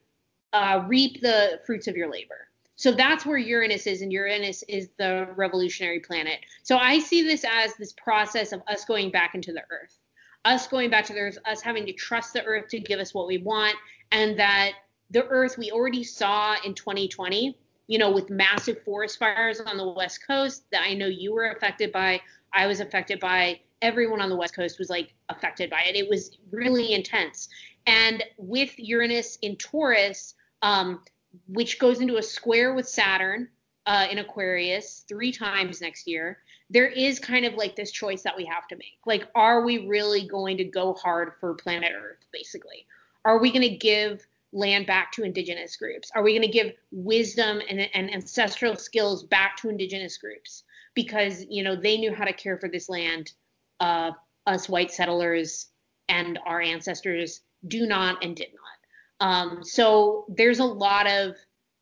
[0.55, 2.45] uh, reap the fruits of your labor.
[2.77, 6.41] So that's where Uranus is, and Uranus is the revolutionary planet.
[6.62, 9.99] So I see this as this process of us going back into the earth,
[10.45, 13.15] us going back to the earth, us having to trust the earth to give us
[13.15, 13.75] what we want,
[14.12, 14.73] and that
[15.11, 19.89] the earth we already saw in 2020, you know, with massive forest fires on the
[19.89, 22.21] West Coast that I know you were affected by,
[22.53, 25.97] I was affected by, everyone on the West Coast was like affected by it.
[25.97, 27.49] It was really intense.
[27.87, 31.03] And with Uranus in Taurus, um,
[31.49, 33.49] which goes into a square with Saturn
[33.87, 36.38] uh, in Aquarius three times next year,
[36.70, 38.99] there is kind of like this choice that we have to make.
[39.07, 42.87] Like, are we really going to go hard for planet Earth, basically?
[43.25, 46.11] Are we going to give land back to indigenous groups?
[46.14, 50.64] Are we going to give wisdom and, and ancestral skills back to indigenous groups?
[50.94, 53.33] Because, you know, they knew how to care for this land.
[53.79, 54.12] Uh,
[54.46, 55.68] us white settlers
[56.09, 58.76] and our ancestors do not and did not.
[59.20, 61.37] Um, so there's a lot of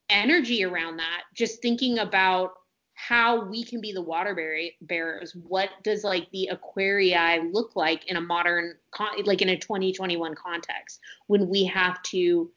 [0.09, 1.23] energy around that.
[1.35, 2.53] Just thinking about
[2.95, 4.35] how we can be the water
[4.81, 5.35] bearers.
[5.35, 10.35] What does like the aquarii look like in a modern, con- like in a 2021
[10.35, 12.51] context when we have to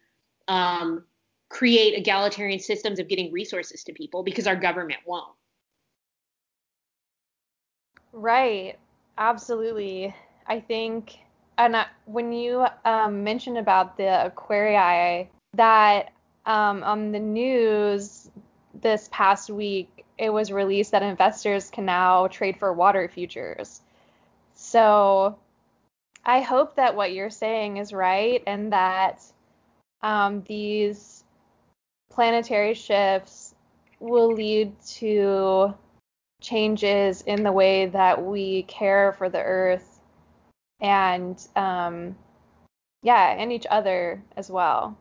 [0.48, 1.04] um,
[1.50, 5.34] create egalitarian systems of getting resources to people because our government won't.
[8.14, 8.78] Right.
[9.18, 10.14] Absolutely.
[10.46, 11.18] I think
[11.58, 16.14] and I, when you um, mentioned about the aquarii, that
[16.46, 18.30] um, on the news
[18.82, 23.82] this past week, it was released that investors can now trade for water futures.
[24.54, 25.38] So
[26.26, 29.24] I hope that what you're saying is right and that
[30.02, 31.24] um, these
[32.12, 33.54] planetary shifts
[34.00, 35.74] will lead to
[36.42, 39.97] changes in the way that we care for the earth
[40.80, 42.16] and um,
[43.04, 44.98] yeah, and each other as well.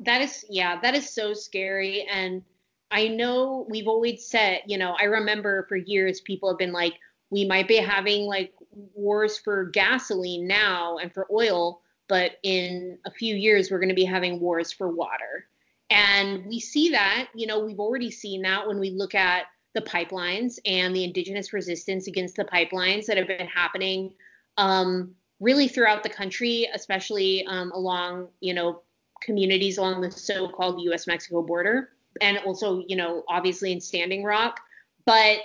[0.00, 2.06] That is, yeah, that is so scary.
[2.10, 2.42] And
[2.90, 6.94] I know we've always said, you know, I remember for years people have been like,
[7.30, 13.10] we might be having like wars for gasoline now and for oil, but in a
[13.10, 15.46] few years we're going to be having wars for water.
[15.90, 19.82] And we see that, you know, we've already seen that when we look at the
[19.82, 24.12] pipelines and the indigenous resistance against the pipelines that have been happening
[24.56, 28.82] um, really throughout the country, especially um, along, you know,
[29.22, 34.60] communities along the so-called U.S.-Mexico border, and also, you know, obviously in Standing Rock.
[35.06, 35.38] But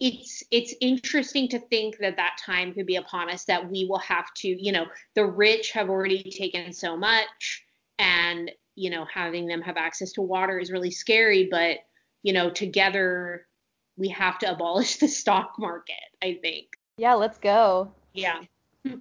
[0.00, 4.00] it's it's interesting to think that that time could be upon us that we will
[4.00, 7.64] have to, you know, the rich have already taken so much,
[7.98, 11.48] and you know, having them have access to water is really scary.
[11.50, 11.78] But
[12.22, 13.46] you know, together
[13.96, 15.94] we have to abolish the stock market.
[16.22, 16.68] I think.
[16.96, 17.92] Yeah, let's go.
[18.12, 18.40] Yeah.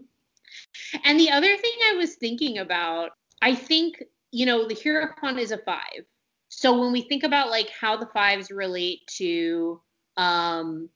[1.04, 5.52] And the other thing I was thinking about, I think, you know, the Hierophant is
[5.52, 6.06] a five.
[6.50, 9.82] So when we think about like how the fives relate to
[10.18, 10.90] um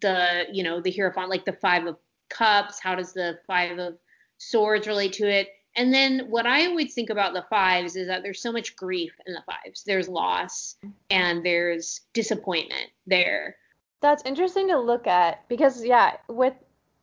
[0.00, 1.96] the, you know, the Hierophant, like the five of
[2.28, 3.98] cups, how does the five of
[4.38, 5.48] swords relate to it?
[5.74, 9.12] And then what I always think about the fives is that there's so much grief
[9.26, 9.84] in the fives.
[9.84, 10.76] There's loss
[11.10, 13.56] and there's disappointment there.
[14.00, 16.54] That's interesting to look at because yeah, with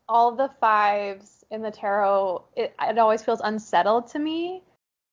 [0.10, 4.64] all the fives in the tarot, it, it always feels unsettled to me.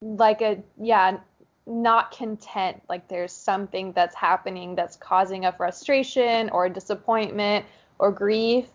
[0.00, 1.18] Like a, yeah,
[1.66, 2.82] not content.
[2.88, 7.66] Like there's something that's happening that's causing a frustration or a disappointment
[7.98, 8.66] or grief.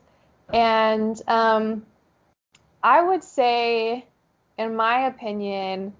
[0.54, 1.86] And um,
[2.84, 4.06] I would say,
[4.58, 5.94] in my opinion,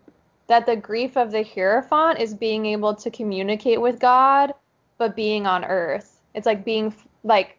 [0.48, 4.54] that the grief of the Hierophant is being able to communicate with God,
[4.98, 6.20] but being on earth.
[6.36, 6.94] It's like being
[7.24, 7.58] like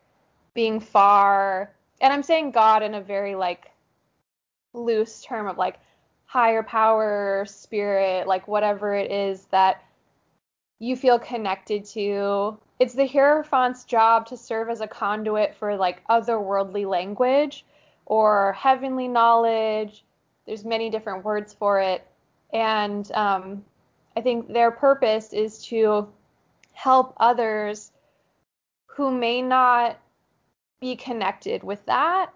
[0.54, 1.72] being far
[2.02, 3.70] and I'm saying God in a very like
[4.74, 5.78] loose term of like
[6.26, 9.82] higher power, spirit, like whatever it is that
[10.80, 12.58] you feel connected to.
[12.80, 17.64] It's the Hierophant's job to serve as a conduit for like otherworldly language
[18.04, 20.04] or heavenly knowledge.
[20.44, 22.04] There's many different words for it.
[22.52, 23.64] And um,
[24.16, 26.08] I think their purpose is to
[26.72, 27.92] help others
[28.86, 29.98] who may not
[30.82, 32.30] be connected with that.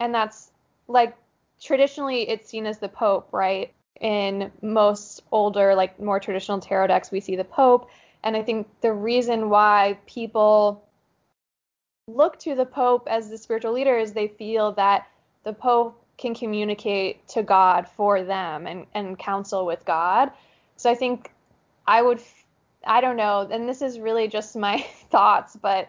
[0.00, 0.50] And that's
[0.88, 1.16] like
[1.62, 3.72] traditionally it's seen as the Pope, right?
[4.00, 7.88] In most older, like more traditional tarot decks, we see the Pope.
[8.24, 10.84] And I think the reason why people
[12.08, 15.06] look to the Pope as the spiritual leader is they feel that
[15.44, 20.32] the Pope can communicate to God for them and, and counsel with God.
[20.76, 21.30] So I think
[21.86, 22.20] I would,
[22.84, 24.78] I don't know, and this is really just my
[25.10, 25.88] thoughts, but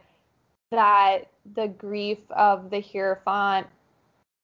[0.69, 3.67] that the grief of the Hierophant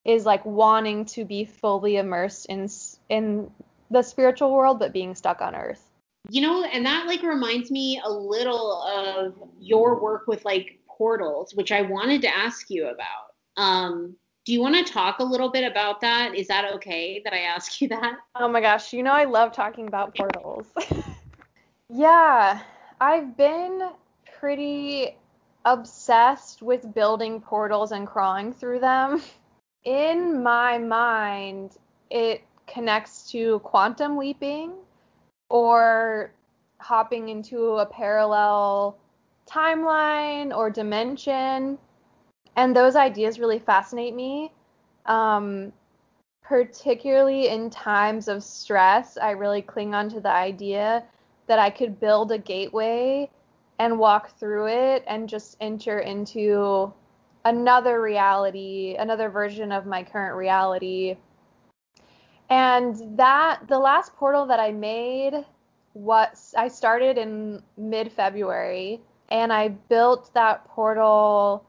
[0.05, 2.69] is like wanting to be fully immersed in
[3.09, 3.51] in
[3.91, 5.89] the spiritual world but being stuck on earth.
[6.29, 11.53] You know, and that like reminds me a little of your work with like portals,
[11.55, 13.33] which I wanted to ask you about.
[13.57, 16.35] Um, do you want to talk a little bit about that?
[16.35, 18.17] Is that okay that I ask you that?
[18.35, 20.67] Oh my gosh, you know I love talking about portals.
[21.89, 22.61] yeah,
[22.99, 23.89] I've been
[24.39, 25.15] pretty
[25.69, 29.21] obsessed with building portals and crawling through them.
[29.83, 31.77] In my mind,
[32.09, 34.73] it connects to quantum leaping
[35.49, 36.31] or
[36.79, 38.97] hopping into a parallel
[39.47, 41.77] timeline or dimension.
[42.55, 44.51] And those ideas really fascinate me.
[45.05, 45.71] Um,
[46.43, 51.03] particularly in times of stress, I really cling on to the idea
[51.45, 53.29] that I could build a gateway
[53.79, 56.93] and walk through it and just enter into
[57.45, 61.15] another reality, another version of my current reality.
[62.49, 65.33] And that the last portal that I made
[65.93, 71.65] was I started in mid February and I built that portal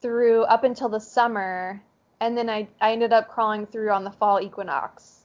[0.00, 1.82] through up until the summer
[2.20, 5.24] and then I, I ended up crawling through on the fall equinox.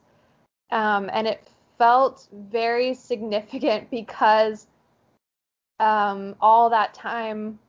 [0.72, 1.48] Um, and it
[1.78, 4.68] felt very significant because
[5.80, 7.60] um, all that time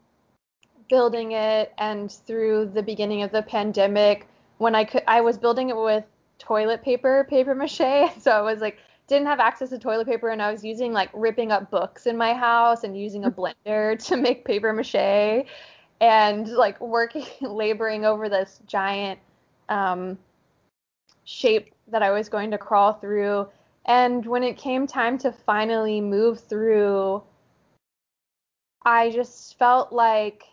[0.89, 5.69] building it and through the beginning of the pandemic when I could I was building
[5.69, 6.05] it with
[6.39, 8.11] toilet paper paper mache.
[8.21, 11.11] So I was like didn't have access to toilet paper and I was using like
[11.15, 15.47] ripping up books in my house and using a blender to make paper mache
[16.01, 19.19] and like working laboring over this giant
[19.69, 20.19] um,
[21.25, 23.49] shape that I was going to crawl through.
[23.87, 27.23] And when it came time to finally move through
[28.83, 30.45] I just felt like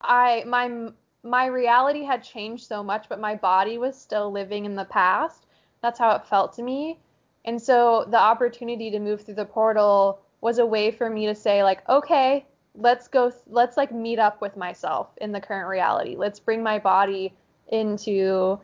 [0.00, 0.90] I my
[1.22, 5.46] my reality had changed so much, but my body was still living in the past.
[5.82, 6.98] That's how it felt to me.
[7.44, 11.34] And so the opportunity to move through the portal was a way for me to
[11.34, 16.16] say like, okay, let's go let's like meet up with myself in the current reality.
[16.16, 17.34] Let's bring my body
[17.68, 18.58] into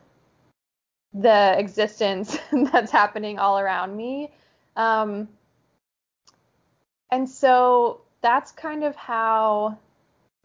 [1.12, 2.38] the existence
[2.72, 4.32] that's happening all around me.
[4.76, 5.28] Um,
[7.10, 9.78] and so that's kind of how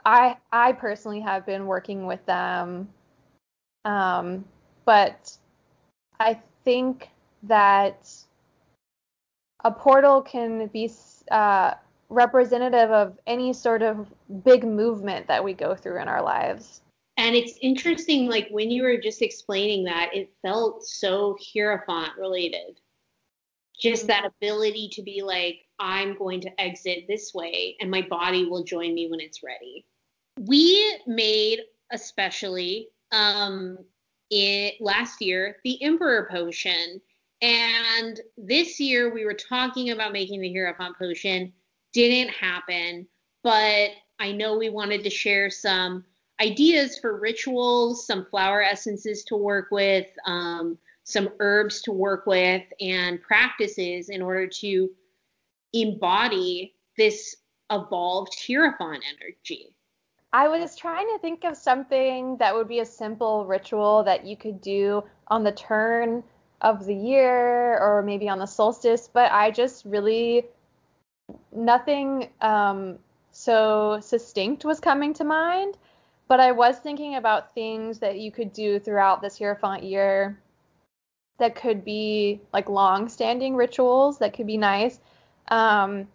[0.06, 2.90] I I personally have been working with them.
[3.86, 4.44] Um,
[4.84, 5.36] but
[6.20, 7.10] I think
[7.44, 8.12] that
[9.64, 10.92] a portal can be
[11.32, 11.76] uh,
[12.10, 14.08] representative of any sort of
[14.44, 16.82] big movement that we go through in our lives.
[17.16, 22.82] And it's interesting, like when you were just explaining that, it felt so Hierophant related.
[23.80, 24.24] Just mm-hmm.
[24.24, 28.64] that ability to be like, I'm going to exit this way and my body will
[28.64, 29.86] join me when it's ready.
[30.40, 31.62] We made
[31.92, 33.78] especially um
[34.30, 37.02] it last year the emperor potion
[37.42, 41.52] and this year we were talking about making the hierophant potion
[41.94, 43.08] didn't happen
[43.44, 46.06] but i know we wanted to share some
[46.40, 52.62] ideas for rituals some flower essences to work with um, some herbs to work with
[52.80, 54.90] and practices in order to
[55.74, 57.36] embody this
[57.72, 59.76] evolved Hierophant energy.
[60.32, 64.38] I was trying to think of something that would be a simple ritual that you
[64.38, 66.24] could do on the turn
[66.62, 70.46] of the year or maybe on the solstice, but I just really
[71.52, 73.00] nothing um,
[73.32, 75.78] so succinct was coming to mind.
[76.28, 80.40] But I was thinking about things that you could do throughout this Hierophant year
[81.40, 85.00] that could be like long standing rituals that could be nice.
[85.50, 86.08] Um,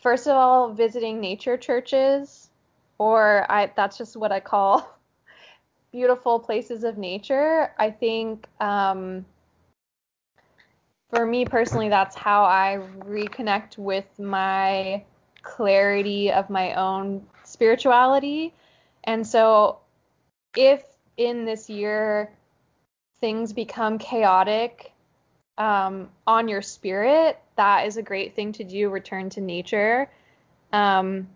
[0.00, 2.50] first of all, visiting nature churches,
[2.98, 4.98] or I that's just what I call
[5.92, 7.72] beautiful places of nature.
[7.78, 9.24] I think um,
[11.10, 15.04] for me personally, that's how I reconnect with my
[15.42, 18.52] clarity of my own spirituality.
[19.04, 19.78] And so,
[20.56, 20.82] if
[21.16, 22.32] in this year
[23.20, 24.92] things become chaotic
[25.58, 28.88] um, on your spirit, that is a great thing to do.
[28.90, 30.10] Return to nature.
[30.72, 31.28] Um,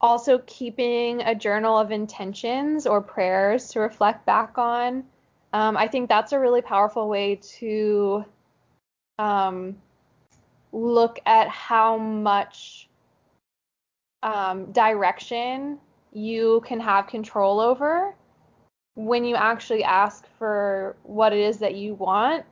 [0.00, 5.04] also, keeping a journal of intentions or prayers to reflect back on.
[5.52, 8.24] Um, I think that's a really powerful way to
[9.18, 9.76] um,
[10.72, 12.88] look at how much
[14.22, 15.78] um, direction
[16.12, 18.14] you can have control over
[18.94, 22.44] when you actually ask for what it is that you want.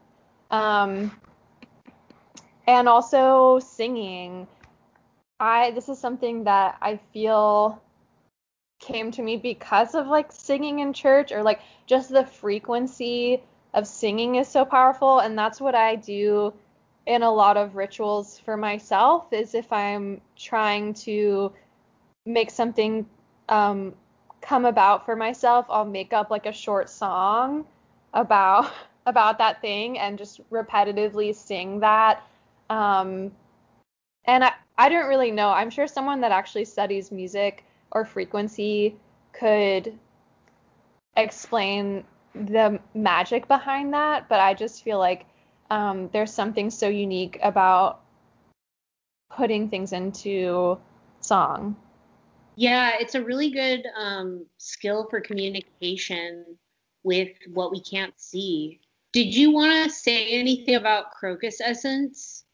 [0.50, 1.10] Um,
[2.66, 4.46] and also singing.
[5.40, 7.82] I this is something that I feel
[8.78, 13.42] came to me because of like singing in church or like just the frequency
[13.74, 16.52] of singing is so powerful and that's what I do
[17.06, 21.52] in a lot of rituals for myself is if I'm trying to
[22.26, 23.06] make something
[23.48, 23.94] um,
[24.40, 27.64] come about for myself, I'll make up like a short song
[28.14, 28.70] about
[29.06, 32.22] about that thing and just repetitively sing that.
[32.72, 33.32] Um,
[34.24, 35.50] and I, I don't really know.
[35.50, 38.96] I'm sure someone that actually studies music or frequency
[39.32, 39.98] could
[41.16, 42.04] explain
[42.34, 45.26] the magic behind that, but I just feel like
[45.70, 48.00] um, there's something so unique about
[49.30, 50.78] putting things into
[51.20, 51.76] song.
[52.56, 56.44] Yeah, it's a really good um, skill for communication
[57.02, 58.80] with what we can't see.
[59.12, 62.44] Did you want to say anything about crocus essence?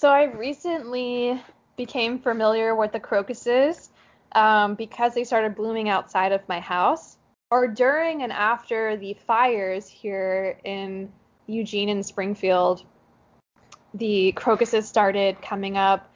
[0.00, 1.38] So I recently
[1.76, 3.90] became familiar with the crocuses
[4.32, 7.18] um, because they started blooming outside of my house.
[7.50, 11.12] Or during and after the fires here in
[11.46, 12.82] Eugene and Springfield,
[13.92, 16.10] the crocuses started coming up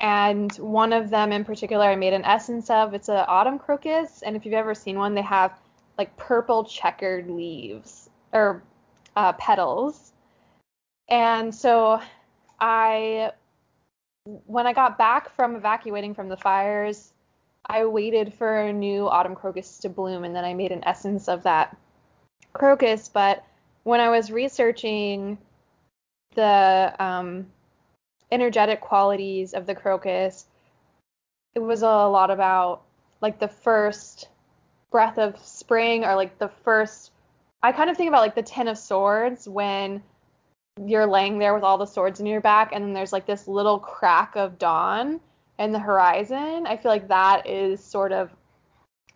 [0.00, 2.94] and one of them in particular I made an essence of.
[2.94, 5.56] It's an autumn crocus, and if you've ever seen one, they have
[5.96, 8.64] like purple checkered leaves or
[9.14, 10.14] uh, petals.
[11.08, 12.00] And so
[12.60, 13.32] I,
[14.24, 17.12] when I got back from evacuating from the fires,
[17.66, 21.28] I waited for a new autumn crocus to bloom, and then I made an essence
[21.28, 21.76] of that
[22.52, 23.08] crocus.
[23.08, 23.44] But
[23.84, 25.38] when I was researching
[26.34, 27.46] the um,
[28.30, 30.46] energetic qualities of the crocus,
[31.54, 32.82] it was a lot about
[33.20, 34.28] like the first
[34.90, 37.12] breath of spring or like the first
[37.62, 40.02] I kind of think about like the ten of swords when
[40.86, 43.46] you're laying there with all the swords in your back and then there's like this
[43.46, 45.20] little crack of dawn
[45.58, 46.66] in the horizon.
[46.66, 48.30] I feel like that is sort of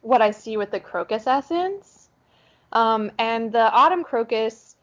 [0.03, 2.11] what I see with the crocus essence.
[2.73, 4.77] Um, and the autumn crocus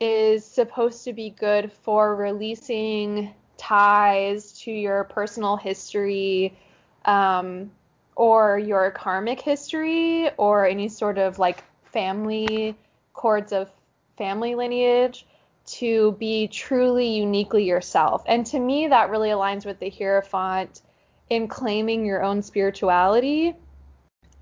[0.00, 6.58] is supposed to be good for releasing ties to your personal history
[7.04, 7.70] um,
[8.16, 12.74] or your karmic history or any sort of like family
[13.14, 13.70] cords of
[14.18, 15.26] family lineage
[15.66, 18.22] to be truly uniquely yourself.
[18.26, 20.82] And to me, that really aligns with the Hierophant
[21.28, 23.54] in claiming your own spirituality,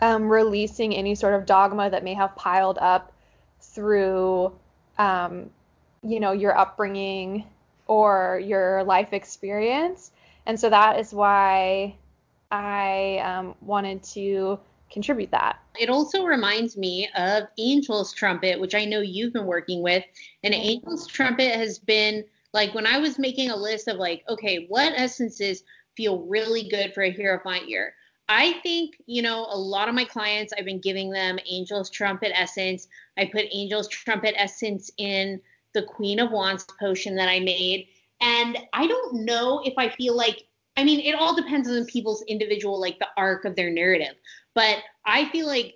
[0.01, 3.13] um, releasing any sort of dogma that may have piled up
[3.61, 4.53] through,
[4.99, 5.51] um,
[6.03, 7.45] you know, your upbringing
[7.87, 10.11] or your life experience.
[10.47, 11.97] And so that is why
[12.51, 14.61] I um, wanted to
[14.91, 15.59] contribute that.
[15.79, 20.05] It also reminds me of Angel's Trumpet, which I know you've been working with.
[20.43, 24.67] And Angel's Trumpet has been like when I was making a list of like, okay,
[24.69, 25.65] what essences
[25.97, 27.95] feel really good for a Hierophant year?
[28.29, 32.33] I think, you know, a lot of my clients, I've been giving them Angel's Trumpet
[32.35, 32.89] essence.
[33.19, 35.41] I put Angel's Trumpet essence in
[35.75, 37.89] the Queen of Wands potion that I made.
[38.21, 40.47] And I don't know if I feel like,
[40.77, 44.15] I mean, it all depends on people's individual, like the arc of their narrative.
[44.55, 45.75] But I feel like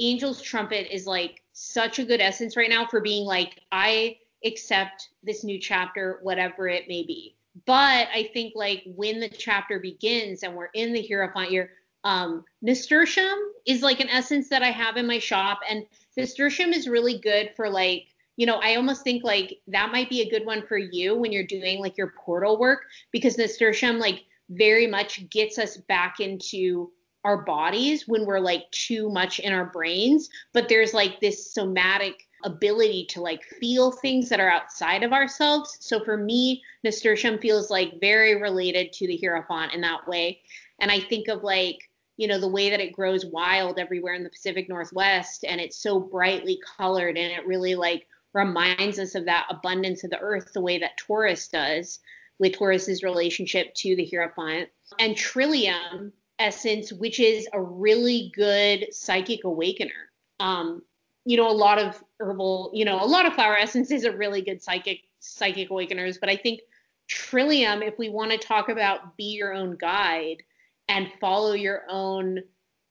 [0.00, 5.08] Angel's Trumpet is like such a good essence right now for being like, I accept
[5.22, 7.36] this new chapter, whatever it may be.
[7.66, 11.70] But I think like when the chapter begins and we're in the Hierophant year,
[12.04, 15.84] um, nasturtium is like an essence that I have in my shop, and
[16.16, 18.06] nasturtium is really good for like
[18.36, 21.32] you know, I almost think like that might be a good one for you when
[21.32, 26.90] you're doing like your portal work because nasturtium like very much gets us back into
[27.24, 32.26] our bodies when we're like too much in our brains, but there's like this somatic
[32.44, 35.76] ability to like feel things that are outside of ourselves.
[35.80, 40.40] So for me, nasturtium feels like very related to the Hierophant in that way.
[40.80, 44.24] And I think of like, you know, the way that it grows wild everywhere in
[44.24, 49.26] the Pacific Northwest and it's so brightly colored and it really like reminds us of
[49.26, 52.00] that abundance of the earth the way that Taurus does
[52.38, 54.68] with Taurus's relationship to the Hierophant.
[54.98, 56.12] And Trillium
[56.42, 60.10] essence, which is a really good psychic awakener.
[60.40, 60.82] Um,
[61.24, 64.42] you know, a lot of herbal, you know, a lot of flower essences are really
[64.42, 66.60] good psychic psychic awakeners, but I think
[67.08, 70.42] Trillium, if we want to talk about be your own guide
[70.88, 72.40] and follow your own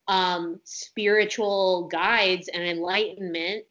[0.08, 3.66] um, spiritual guides and enlightenment,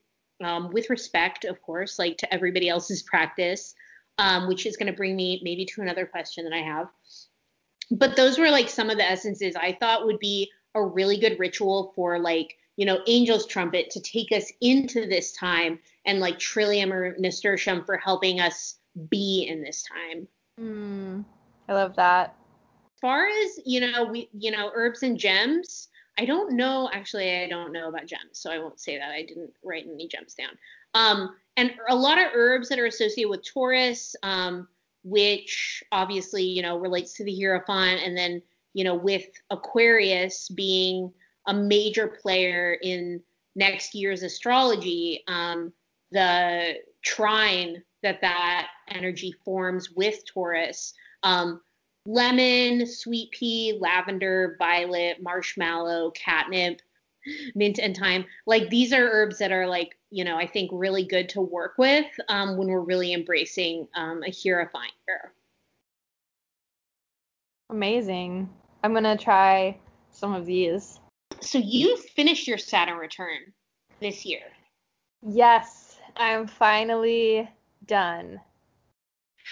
[0.45, 3.75] um, with respect, of course, like to everybody else's practice.
[4.21, 6.89] um, which is going to bring me maybe to another question that I have.
[7.91, 11.39] But those were like some of the essences I thought would be a really good
[11.39, 16.39] ritual for like you know angel's trumpet to take us into this time and like
[16.39, 18.77] trillium or nasturtium for helping us
[19.09, 20.27] be in this time.
[20.59, 21.25] Mm,
[21.69, 22.35] I love that.
[22.95, 25.89] as far as you know we you know herbs and gems
[26.19, 29.11] i don't know actually i don't know about gems so i won't say that.
[29.11, 30.51] I didn't write any gems down.
[30.95, 34.69] Um and a lot of herbs that are associated with taurus um
[35.03, 38.43] which obviously you know relates to the hierophant and then
[38.75, 41.13] you know with aquarius being
[41.47, 43.21] a major player in
[43.57, 45.73] next year's astrology um
[46.13, 51.61] the trine that that energy forms with taurus um
[52.07, 56.81] lemon, sweet pea, lavender, violet, marshmallow, catnip,
[57.55, 58.25] mint and thyme.
[58.47, 61.75] Like these are herbs that are like, you know, I think really good to work
[61.79, 65.33] with um, when we're really embracing um, a hierophant year.
[67.71, 68.49] Amazing.
[68.83, 69.79] I'm gonna try
[70.11, 70.99] some of these.
[71.41, 73.53] So you finished your Saturn return
[74.01, 74.43] this year.
[75.23, 77.49] Yes, I'm finally
[77.87, 78.41] done.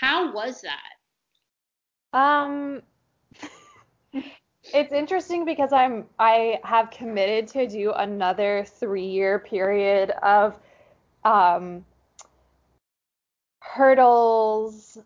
[0.00, 2.18] How was that?
[2.18, 2.82] Um,
[4.72, 10.58] it's interesting because I'm I have committed to do another three year period of
[11.24, 11.84] um,
[13.60, 14.98] hurdles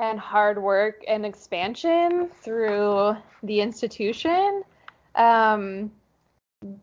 [0.00, 4.62] and hard work and expansion through the institution.
[5.14, 5.92] Um,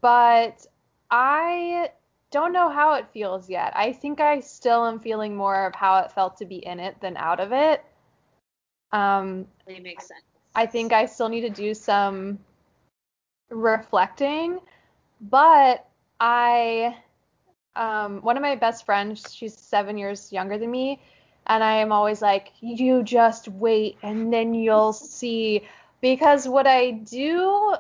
[0.02, 0.66] but
[1.10, 1.90] I
[2.32, 3.74] don't know how it feels yet.
[3.76, 6.96] I think I still am feeling more of how it felt to be in it
[7.02, 7.84] than out of it.
[8.94, 10.31] Um, Really makes sense.
[10.54, 12.40] I think I still need to do some
[13.50, 14.60] reflecting,
[15.22, 15.88] but
[16.20, 16.98] I,
[17.76, 21.02] um, one of my best friends, she's seven years younger than me,
[21.48, 25.64] and I am always like, you just wait and then you'll see.
[26.02, 27.76] Because what I do,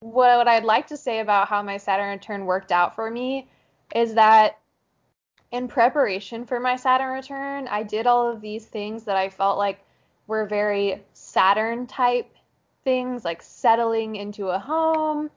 [0.00, 3.48] what, what I'd like to say about how my Saturn return worked out for me
[3.94, 4.58] is that
[5.52, 9.58] in preparation for my Saturn return, I did all of these things that I felt
[9.58, 9.80] like
[10.26, 12.30] were very Saturn type
[12.84, 15.30] things, like settling into a home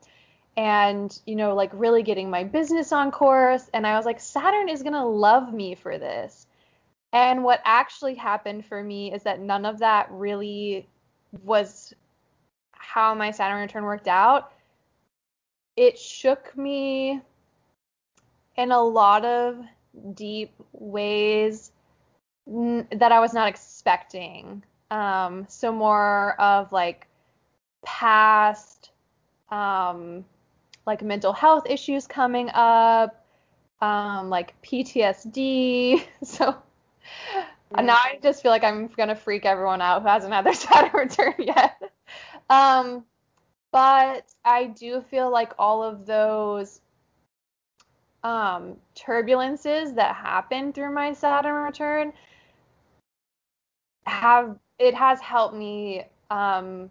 [0.57, 3.69] and, you know, like really getting my business on course.
[3.73, 6.47] And I was like, Saturn is going to love me for this.
[7.11, 10.87] And what actually happened for me is that none of that really
[11.43, 11.93] was
[12.71, 14.51] how my Saturn return worked out.
[15.75, 17.21] It shook me
[18.55, 19.63] in a lot of
[20.13, 21.71] deep ways
[22.45, 24.63] that I was not expecting.
[24.91, 27.07] Um, so more of like
[27.85, 28.91] past,
[29.49, 30.25] um,
[30.85, 33.25] like mental health issues coming up,
[33.81, 36.03] um, like PTSD.
[36.23, 36.55] So
[37.83, 40.91] now I just feel like I'm gonna freak everyone out who hasn't had their Saturn
[40.93, 41.79] return yet.
[42.49, 43.05] Um,
[43.71, 46.81] but I do feel like all of those
[48.23, 52.13] um, turbulences that happen through my Saturn return
[54.05, 56.89] have it has helped me um,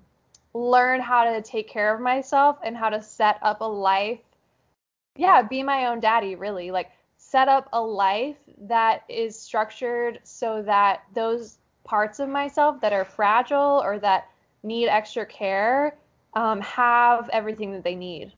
[0.54, 4.20] learn how to take care of myself and how to set up a life.
[5.16, 6.70] Yeah, be my own daddy, really.
[6.70, 12.92] Like set up a life that is structured so that those parts of myself that
[12.92, 14.28] are fragile or that
[14.62, 15.96] need extra care
[16.34, 18.32] um, have everything that they need.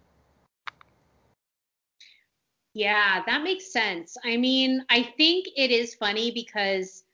[2.73, 4.17] Yeah, that makes sense.
[4.25, 7.05] I mean, I think it is funny because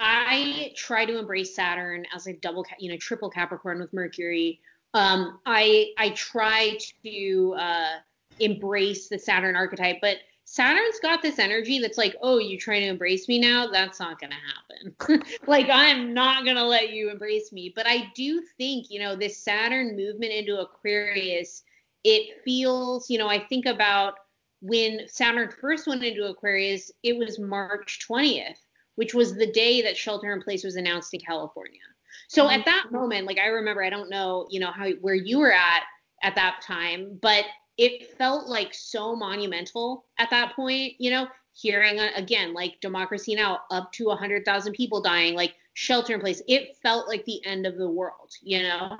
[0.00, 4.60] I try to embrace Saturn as a double, you know, triple Capricorn with Mercury.
[4.94, 7.96] Um, I I try to uh,
[8.40, 12.88] embrace the Saturn archetype, but Saturn's got this energy that's like, oh, you're trying to
[12.88, 13.68] embrace me now?
[13.70, 15.22] That's not gonna happen.
[15.46, 17.72] like I'm not gonna let you embrace me.
[17.76, 21.62] But I do think, you know, this Saturn movement into Aquarius,
[22.04, 24.14] it feels, you know, I think about
[24.62, 28.58] when Saturn first went into Aquarius, it was March 20th,
[29.00, 31.80] which was the day that shelter in place was announced in California.
[32.28, 35.38] So at that moment, like I remember, I don't know, you know, how where you
[35.38, 35.84] were at
[36.22, 37.46] at that time, but
[37.78, 43.34] it felt like so monumental at that point, you know, hearing uh, again like democracy
[43.34, 46.42] now up to 100,000 people dying, like shelter in place.
[46.46, 48.98] It felt like the end of the world, you know.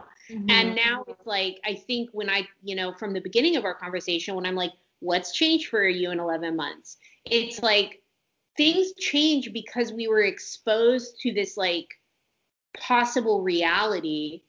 [0.48, 3.74] And now it's like I think when I, you know, from the beginning of our
[3.74, 6.98] conversation when I'm like what's changed for you in 11 months?
[7.24, 7.99] It's like
[8.60, 11.88] things change because we were exposed to this like
[12.76, 14.42] possible reality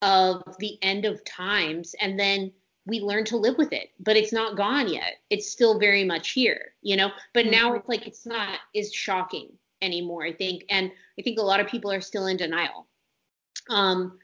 [0.00, 2.52] of the end of times and then
[2.86, 6.30] we learn to live with it but it's not gone yet it's still very much
[6.30, 9.48] here you know but now it's like it's not as shocking
[9.82, 10.24] anymore.
[10.24, 12.86] I think, and I think a lot of people are still in denial.
[13.68, 14.18] Um,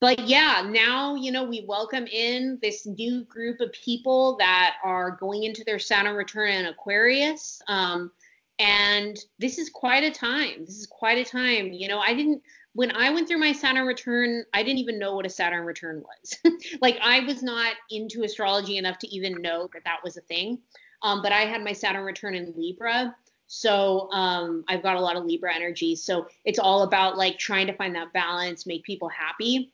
[0.00, 5.12] but yeah, now, you know, we welcome in this new group of people that are
[5.12, 7.60] going into their Saturn return in Aquarius.
[7.66, 8.12] Um,
[8.60, 10.64] and this is quite a time.
[10.64, 11.72] This is quite a time.
[11.72, 12.42] You know, I didn't,
[12.74, 16.02] when I went through my Saturn return, I didn't even know what a Saturn return
[16.02, 16.54] was.
[16.80, 20.58] like, I was not into astrology enough to even know that that was a thing.
[21.02, 23.16] Um, but I had my Saturn return in Libra.
[23.48, 25.96] So um, I've got a lot of Libra energy.
[25.96, 29.72] So it's all about like trying to find that balance, make people happy.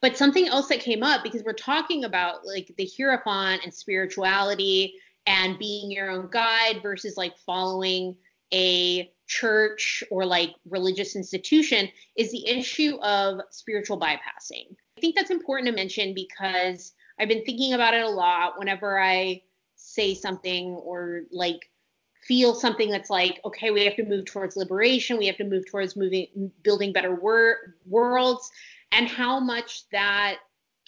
[0.00, 4.94] But something else that came up because we're talking about like the Hierophant and spirituality
[5.26, 8.16] and being your own guide versus like following
[8.52, 14.74] a church or like religious institution is the issue of spiritual bypassing.
[14.96, 19.00] I think that's important to mention because I've been thinking about it a lot whenever
[19.00, 19.42] I
[19.76, 21.70] say something or like
[22.26, 25.64] feel something that's like okay we have to move towards liberation we have to move
[25.70, 28.50] towards moving building better wor- worlds
[28.92, 30.38] and how much that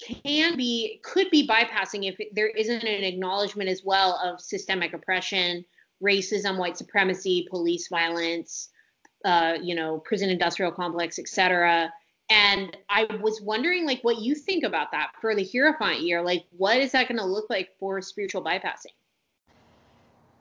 [0.01, 5.64] can be could be bypassing if there isn't an acknowledgement as well of systemic oppression
[6.03, 8.70] racism white supremacy police violence
[9.24, 11.92] uh, you know prison industrial complex etc
[12.30, 16.44] and i was wondering like what you think about that for the hierophant year like
[16.57, 18.94] what is that going to look like for spiritual bypassing?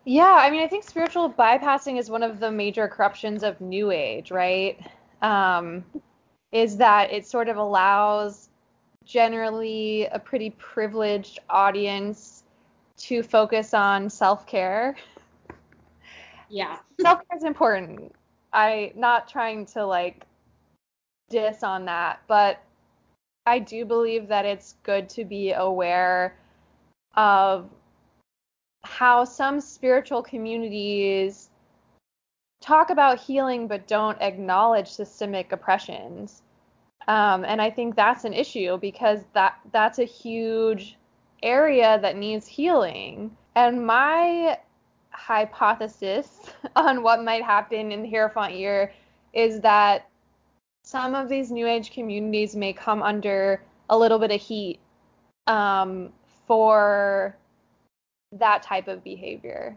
[0.06, 3.92] Yeah i mean i think spiritual bypassing is one of the major corruptions of new
[3.92, 4.80] age right?
[5.22, 5.84] Um,
[6.52, 8.50] is that it sort of allows
[9.06, 12.44] generally a pretty privileged audience
[12.98, 14.96] to focus on self-care.
[16.50, 16.78] Yeah.
[17.02, 18.14] self-care is important.
[18.52, 20.26] I not trying to like
[21.30, 22.62] diss on that, but
[23.46, 26.36] I do believe that it's good to be aware
[27.16, 27.70] of
[28.84, 31.49] how some spiritual communities
[32.62, 36.42] talk about healing but don't acknowledge systemic oppressions.
[37.08, 40.98] Um, and I think that's an issue because that that's a huge
[41.42, 43.36] area that needs healing.
[43.56, 44.58] And my
[45.12, 48.94] hypothesis on what might happen in the Hierophant year
[49.34, 50.08] is that
[50.84, 54.80] some of these New Age communities may come under a little bit of heat
[55.48, 56.12] um,
[56.48, 57.36] for
[58.32, 59.76] that type of behavior.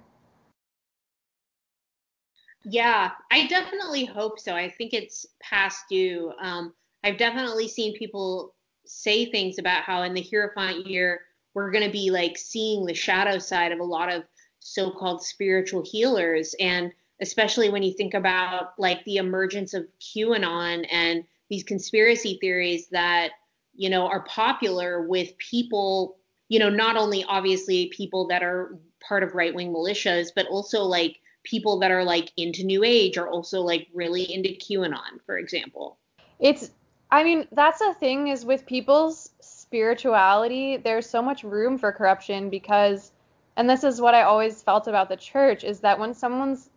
[2.65, 4.55] Yeah, I definitely hope so.
[4.55, 6.33] I think it's past due.
[6.41, 8.55] Um, I've definitely seen people
[8.87, 11.21] say things about how in the Hierophant year
[11.55, 14.23] we're going to be like seeing the shadow side of a lot of
[14.61, 21.25] so-called spiritual healers, and especially when you think about like the emergence of QAnon and
[21.51, 23.31] these conspiracy theories that
[23.75, 26.17] you know are popular with people,
[26.49, 31.19] you know, not only obviously people that are part of right-wing militias, but also like
[31.45, 35.99] people that are like into new age are also like really into QAnon, for example.
[36.39, 36.71] It's
[37.11, 42.49] I mean, that's the thing is with people's spirituality, there's so much room for corruption
[42.51, 43.13] because
[43.57, 46.71] and this is what I always felt about the church is that when someone's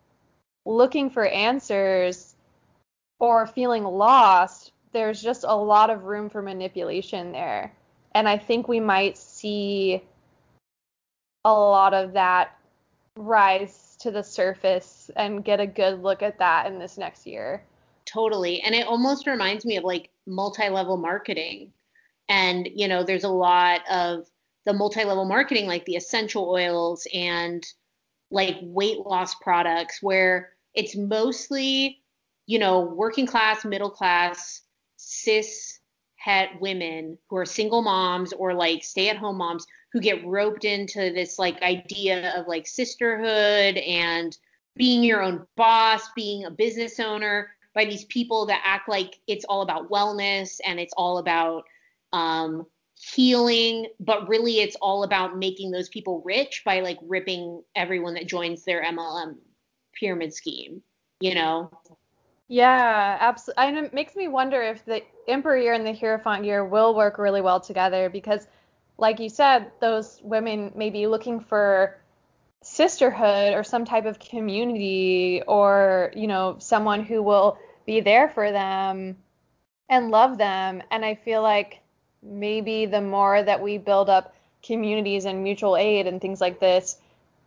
[0.66, 2.34] looking for answers
[3.18, 7.72] or feeling lost, there's just a lot of room for manipulation there.
[8.14, 10.02] And I think we might see
[11.44, 12.58] a lot of that
[13.16, 17.62] rise to the surface and get a good look at that in this next year.
[18.04, 18.60] Totally.
[18.62, 21.72] And it almost reminds me of like multi level marketing.
[22.28, 24.26] And, you know, there's a lot of
[24.64, 27.64] the multi level marketing, like the essential oils and
[28.30, 32.02] like weight loss products, where it's mostly,
[32.46, 34.62] you know, working class, middle class,
[34.96, 35.80] cis
[36.16, 40.64] het women who are single moms or like stay at home moms who get roped
[40.64, 44.36] into this like idea of like sisterhood and
[44.76, 49.44] being your own boss, being a business owner by these people that act like it's
[49.44, 51.64] all about wellness and it's all about
[52.12, 58.14] um, healing, but really it's all about making those people rich by like ripping everyone
[58.14, 59.36] that joins their MLM
[59.94, 60.82] pyramid scheme,
[61.20, 61.70] you know?
[62.48, 63.64] Yeah, absolutely.
[63.64, 67.18] And it makes me wonder if the Emperor year and the Hierophant year will work
[67.18, 68.46] really well together because
[68.98, 71.98] like you said, those women may be looking for
[72.62, 78.50] sisterhood or some type of community or, you know, someone who will be there for
[78.50, 79.16] them
[79.88, 80.82] and love them.
[80.90, 81.80] And I feel like
[82.22, 84.34] maybe the more that we build up
[84.64, 86.98] communities and mutual aid and things like this,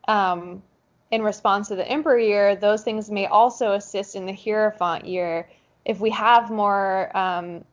[0.08, 0.64] um,
[1.12, 5.50] in response to the Emperor year, those things may also assist in the Hierophant year
[5.84, 7.66] if we have more, um,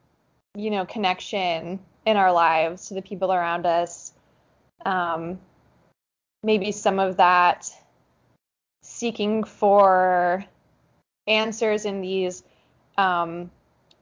[0.55, 4.13] you know, connection in our lives to the people around us.
[4.87, 5.39] Um,
[6.43, 7.71] maybe some of that
[8.83, 10.45] seeking for
[11.27, 12.45] answers in these
[12.97, 13.51] um,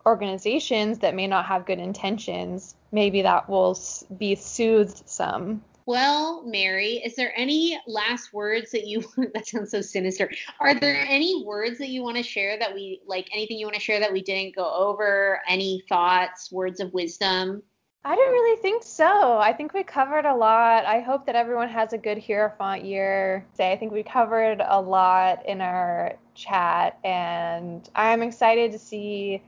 [0.05, 3.79] organizations that may not have good intentions, maybe that will
[4.19, 5.63] be soothed some.
[5.87, 10.31] Well, Mary, is there any last words that you that sounds so sinister.
[10.61, 13.75] Are there any words that you want to share that we like anything you want
[13.75, 15.41] to share that we didn't go over?
[15.49, 17.63] Any thoughts, words of wisdom?
[18.07, 19.39] I don't really think so.
[19.39, 20.85] I think we covered a lot.
[20.85, 23.47] I hope that everyone has a good Hierophant year.
[23.57, 23.73] Day.
[23.73, 29.43] I think we covered a lot in our chat, and I'm excited to see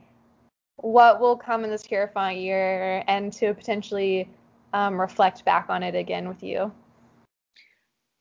[0.77, 4.27] what will come in this Hierophant year and to potentially
[4.73, 6.71] um, reflect back on it again with you.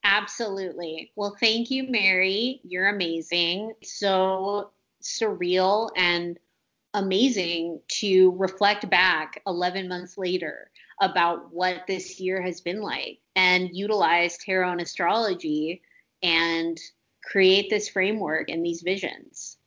[0.04, 1.12] Absolutely.
[1.16, 2.60] Well, thank you, Mary.
[2.62, 3.72] You're amazing.
[3.82, 4.70] So
[5.02, 6.38] surreal and
[6.96, 10.70] amazing to reflect back 11 months later
[11.00, 15.82] about what this year has been like and utilize tarot and astrology
[16.22, 16.80] and
[17.22, 19.58] create this framework and these visions.